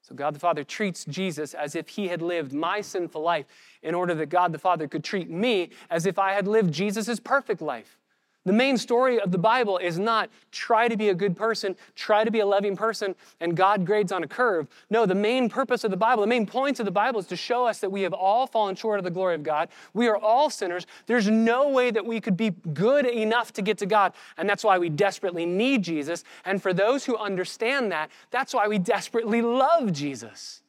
[0.00, 3.44] So God the Father treats Jesus as if he had lived my sinful life
[3.82, 7.20] in order that God the Father could treat me as if I had lived Jesus'
[7.20, 7.99] perfect life.
[8.46, 12.24] The main story of the Bible is not try to be a good person, try
[12.24, 14.66] to be a loving person, and God grades on a curve.
[14.88, 17.36] No, the main purpose of the Bible, the main point of the Bible is to
[17.36, 19.68] show us that we have all fallen short of the glory of God.
[19.92, 20.86] We are all sinners.
[21.04, 24.64] There's no way that we could be good enough to get to God, and that's
[24.64, 26.24] why we desperately need Jesus.
[26.46, 30.62] And for those who understand that, that's why we desperately love Jesus.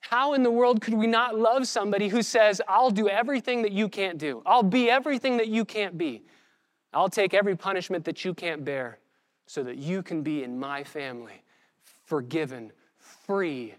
[0.00, 3.72] How in the world could we not love somebody who says, I'll do everything that
[3.72, 4.42] you can't do?
[4.46, 6.22] I'll be everything that you can't be.
[6.92, 8.98] I'll take every punishment that you can't bear
[9.46, 11.42] so that you can be in my family,
[12.04, 13.74] forgiven, free,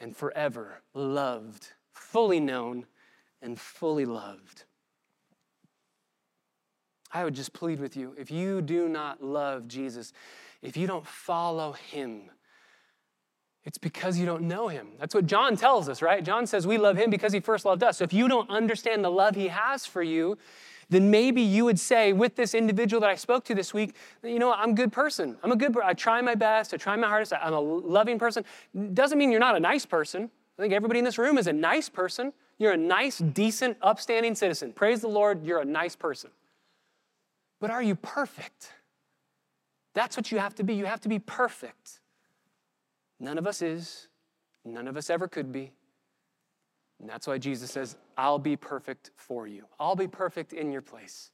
[0.00, 2.86] and forever loved, fully known,
[3.40, 4.64] and fully loved.
[7.12, 10.12] I would just plead with you if you do not love Jesus,
[10.62, 12.30] if you don't follow him,
[13.64, 14.88] it's because you don't know him.
[14.98, 16.24] That's what John tells us, right?
[16.24, 17.98] John says we love him because he first loved us.
[17.98, 20.36] So if you don't understand the love he has for you,
[20.92, 24.38] then maybe you would say with this individual that I spoke to this week, you
[24.38, 25.36] know, I'm a good person.
[25.42, 28.44] I'm a good I try my best, I try my hardest, I'm a loving person.
[28.92, 30.30] Doesn't mean you're not a nice person.
[30.58, 32.32] I think everybody in this room is a nice person.
[32.58, 34.72] You're a nice, decent, upstanding citizen.
[34.72, 36.30] Praise the Lord, you're a nice person.
[37.58, 38.70] But are you perfect?
[39.94, 40.74] That's what you have to be.
[40.74, 42.00] You have to be perfect.
[43.18, 44.08] None of us is.
[44.64, 45.72] None of us ever could be.
[47.02, 49.66] And that's why Jesus says, I'll be perfect for you.
[49.78, 51.30] I'll be perfect in your place.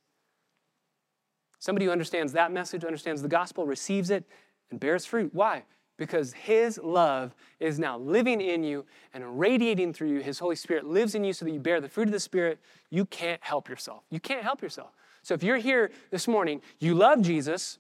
[1.61, 4.25] Somebody who understands that message, understands the gospel, receives it,
[4.71, 5.33] and bears fruit.
[5.33, 5.63] Why?
[5.99, 10.21] because His love is now living in you and radiating through you.
[10.21, 12.59] His Holy Spirit lives in you so that you bear the fruit of the Spirit.
[12.89, 14.05] You can't help yourself.
[14.09, 14.93] You can't help yourself.
[15.23, 17.79] So if you're here this morning, you love Jesus,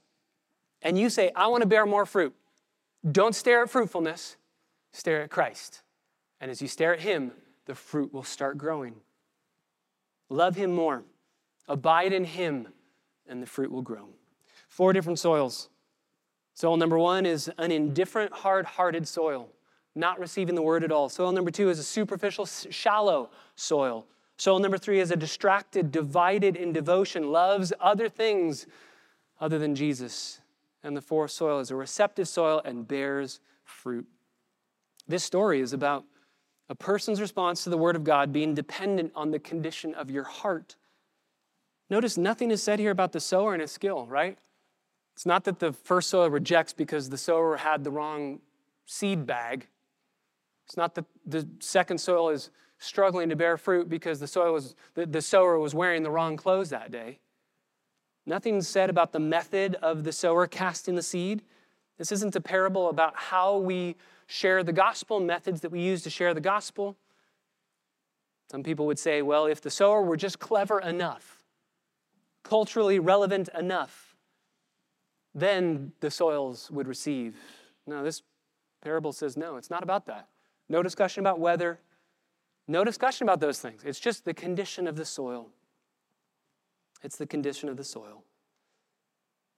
[0.82, 2.34] and you say, I want to bear more fruit,
[3.10, 4.36] don't stare at fruitfulness,
[4.92, 5.82] stare at Christ.
[6.40, 7.32] And as you stare at Him,
[7.68, 8.94] the fruit will start growing.
[10.30, 11.04] Love Him more,
[11.68, 12.68] abide in Him,
[13.28, 14.08] and the fruit will grow.
[14.68, 15.68] Four different soils.
[16.54, 19.50] Soil number one is an indifferent, hard hearted soil,
[19.94, 21.10] not receiving the word at all.
[21.10, 24.06] Soil number two is a superficial, shallow soil.
[24.38, 28.66] Soil number three is a distracted, divided in devotion, loves other things
[29.40, 30.40] other than Jesus.
[30.82, 34.06] And the fourth soil is a receptive soil and bears fruit.
[35.06, 36.04] This story is about
[36.68, 40.24] a person's response to the word of God being dependent on the condition of your
[40.24, 40.76] heart.
[41.90, 44.38] Notice nothing is said here about the sower and his skill, right?
[45.14, 48.40] It's not that the first soil rejects because the sower had the wrong
[48.86, 49.66] seed bag.
[50.66, 54.74] It's not that the second soil is struggling to bear fruit because the soil was
[54.94, 57.18] the, the sower was wearing the wrong clothes that day.
[58.26, 61.42] Nothing's said about the method of the sower casting the seed.
[61.96, 63.96] This isn't a parable about how we
[64.28, 66.96] share the gospel, methods that we use to share the gospel.
[68.50, 71.42] Some people would say, well, if the sower were just clever enough,
[72.44, 74.14] culturally relevant enough,
[75.34, 77.36] then the soils would receive.
[77.86, 78.22] No, this
[78.82, 80.28] parable says no, it's not about that.
[80.68, 81.80] No discussion about weather,
[82.66, 83.82] no discussion about those things.
[83.82, 85.48] It's just the condition of the soil.
[87.02, 88.24] It's the condition of the soil.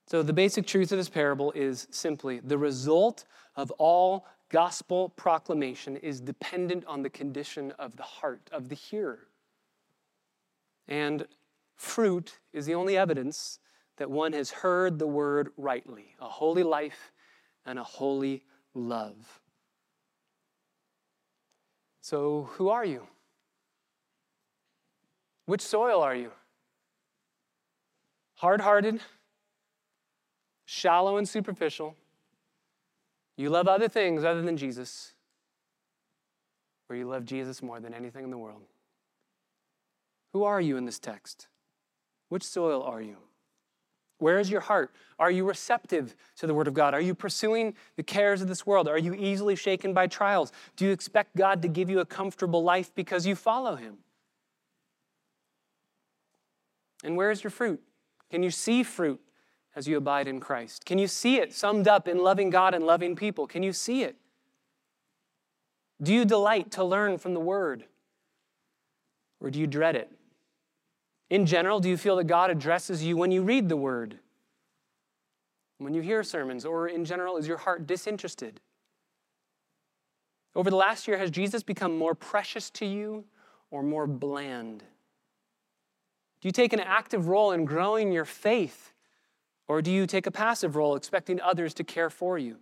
[0.07, 5.95] So, the basic truth of this parable is simply the result of all gospel proclamation
[5.97, 9.27] is dependent on the condition of the heart of the hearer.
[10.87, 11.25] And
[11.77, 13.59] fruit is the only evidence
[13.97, 17.11] that one has heard the word rightly a holy life
[17.65, 18.43] and a holy
[18.73, 19.41] love.
[22.01, 23.07] So, who are you?
[25.45, 26.31] Which soil are you?
[28.35, 29.01] Hard hearted,
[30.65, 31.95] shallow and superficial.
[33.37, 35.13] You love other things other than Jesus,
[36.89, 38.63] or you love Jesus more than anything in the world.
[40.33, 41.47] Who are you in this text?
[42.29, 43.17] Which soil are you?
[44.19, 44.91] Where is your heart?
[45.17, 46.93] Are you receptive to the Word of God?
[46.93, 48.87] Are you pursuing the cares of this world?
[48.87, 50.51] Are you easily shaken by trials?
[50.75, 53.97] Do you expect God to give you a comfortable life because you follow Him?
[57.03, 57.81] And where is your fruit?
[58.29, 59.19] Can you see fruit
[59.75, 60.85] as you abide in Christ?
[60.85, 63.47] Can you see it summed up in loving God and loving people?
[63.47, 64.15] Can you see it?
[66.01, 67.85] Do you delight to learn from the Word?
[69.39, 70.11] Or do you dread it?
[71.31, 74.19] In general, do you feel that God addresses you when you read the word?
[75.77, 76.65] When you hear sermons?
[76.65, 78.59] Or in general, is your heart disinterested?
[80.53, 83.23] Over the last year, has Jesus become more precious to you
[83.71, 84.83] or more bland?
[86.41, 88.91] Do you take an active role in growing your faith?
[89.71, 92.57] Or do you take a passive role, expecting others to care for you?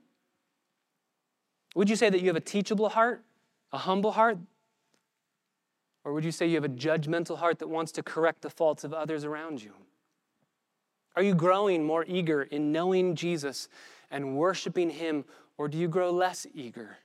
[1.73, 3.23] Would you say that you have a teachable heart,
[3.73, 4.37] a humble heart
[6.03, 8.83] or would you say you have a judgmental heart that wants to correct the faults
[8.83, 9.73] of others around you?
[11.15, 13.67] Are you growing more eager in knowing Jesus
[14.09, 15.25] and worshiping Him,
[15.57, 16.97] or do you grow less eager?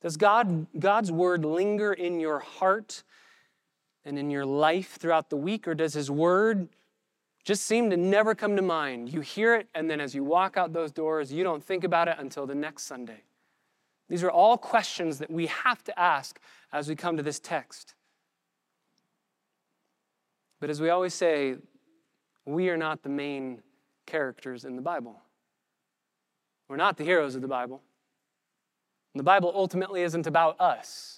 [0.00, 3.02] Does God, God's word linger in your heart
[4.04, 6.68] and in your life throughout the week, or does His word
[7.48, 9.10] just seem to never come to mind?
[9.10, 12.06] You hear it, and then as you walk out those doors, you don't think about
[12.06, 13.22] it until the next Sunday.
[14.10, 16.38] These are all questions that we have to ask
[16.74, 17.94] as we come to this text.
[20.60, 21.56] But as we always say,
[22.44, 23.62] we are not the main
[24.04, 25.18] characters in the Bible.
[26.68, 27.80] We're not the heroes of the Bible.
[29.14, 31.17] And the Bible ultimately isn't about us.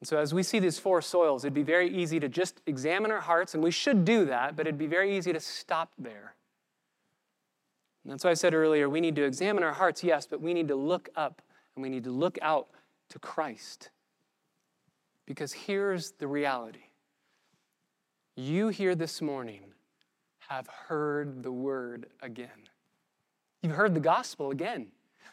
[0.00, 3.10] And so, as we see these four soils, it'd be very easy to just examine
[3.10, 6.34] our hearts, and we should do that, but it'd be very easy to stop there.
[8.04, 10.54] And that's why I said earlier we need to examine our hearts, yes, but we
[10.54, 11.42] need to look up
[11.74, 12.68] and we need to look out
[13.10, 13.90] to Christ.
[15.26, 16.84] Because here's the reality
[18.36, 19.60] you here this morning
[20.48, 22.48] have heard the word again.
[23.62, 24.86] You've heard the gospel again.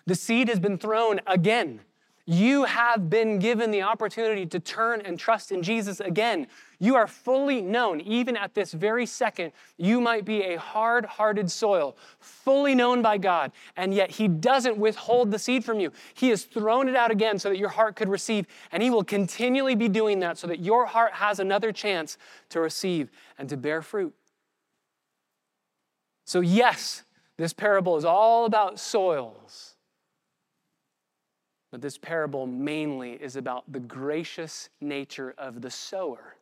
[0.06, 1.82] The seed has been thrown again.
[2.28, 6.48] You have been given the opportunity to turn and trust in Jesus again.
[6.80, 9.52] You are fully known, even at this very second.
[9.78, 14.78] You might be a hard hearted soil, fully known by God, and yet He doesn't
[14.78, 15.92] withhold the seed from you.
[16.16, 19.04] He has thrown it out again so that your heart could receive, and He will
[19.04, 22.18] continually be doing that so that your heart has another chance
[22.50, 24.16] to receive and to bear fruit.
[26.26, 27.04] So, yes,
[27.38, 29.75] This parable is all about soils.
[31.76, 36.38] But this parable mainly is about the gracious nature of the sower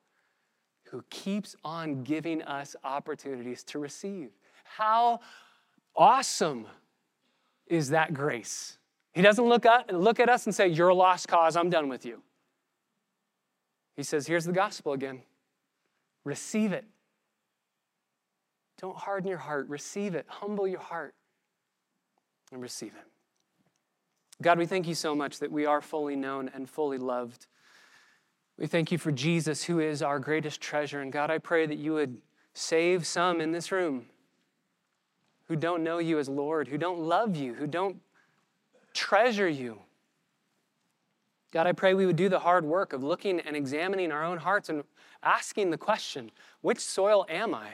[0.83, 4.29] who keeps on giving us opportunities to receive.
[4.63, 5.21] How
[5.95, 6.67] awesome
[7.65, 8.77] is that grace?
[9.13, 11.89] He doesn't look at, look at us and say, You're a lost cause, I'm done
[11.89, 12.21] with you.
[13.95, 15.23] He says, Here's the gospel again
[16.25, 16.85] receive it.
[18.79, 20.27] Don't harden your heart, receive it.
[20.29, 21.15] Humble your heart
[22.51, 23.12] and receive it.
[24.43, 27.47] God, we thank you so much that we are fully known and fully loved.
[28.57, 31.01] We thank you for Jesus, who is our greatest treasure.
[31.01, 32.21] And God, I pray that you would
[32.53, 34.05] save some in this room
[35.47, 37.97] who don't know you as Lord, who don't love you, who don't
[38.93, 39.79] treasure you.
[41.51, 44.39] God, I pray we would do the hard work of looking and examining our own
[44.39, 44.83] hearts and
[45.21, 46.31] asking the question
[46.61, 47.69] which soil am I?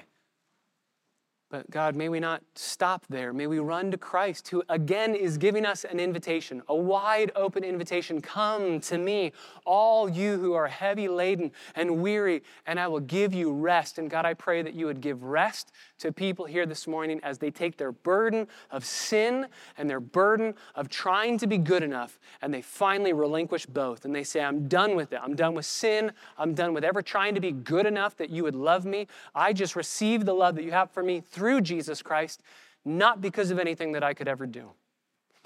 [1.50, 3.34] But God, may we not stop there.
[3.34, 7.64] May we run to Christ, who again is giving us an invitation, a wide open
[7.64, 8.22] invitation.
[8.22, 9.32] Come to me,
[9.66, 13.98] all you who are heavy laden and weary, and I will give you rest.
[13.98, 17.40] And God, I pray that you would give rest to people here this morning as
[17.40, 22.20] they take their burden of sin and their burden of trying to be good enough,
[22.44, 24.06] and they finally relinquish both.
[24.06, 25.20] And they say, I'm done with it.
[25.24, 26.12] I'm done with sin.
[26.38, 29.08] I'm done with ever trying to be good enough that you would love me.
[29.34, 32.42] I just receive the love that you have for me through Jesus Christ,
[32.84, 34.72] not because of anything that I could ever do,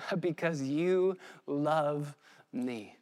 [0.10, 1.16] but because you
[1.46, 2.16] love
[2.52, 2.98] me.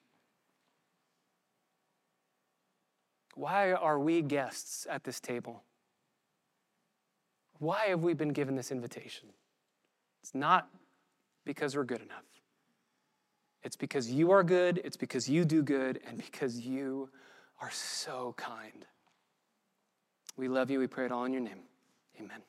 [3.36, 5.64] Why are we guests at this table?
[7.60, 9.30] Why have we been given this invitation?
[10.22, 10.68] It's not
[11.46, 12.26] because we're good enough.
[13.64, 17.10] It's because you are good, it's because you do good, and because you
[17.62, 18.86] are so kind.
[20.36, 20.80] We love you.
[20.80, 21.62] We pray it all in your name.
[22.20, 22.42] Amen.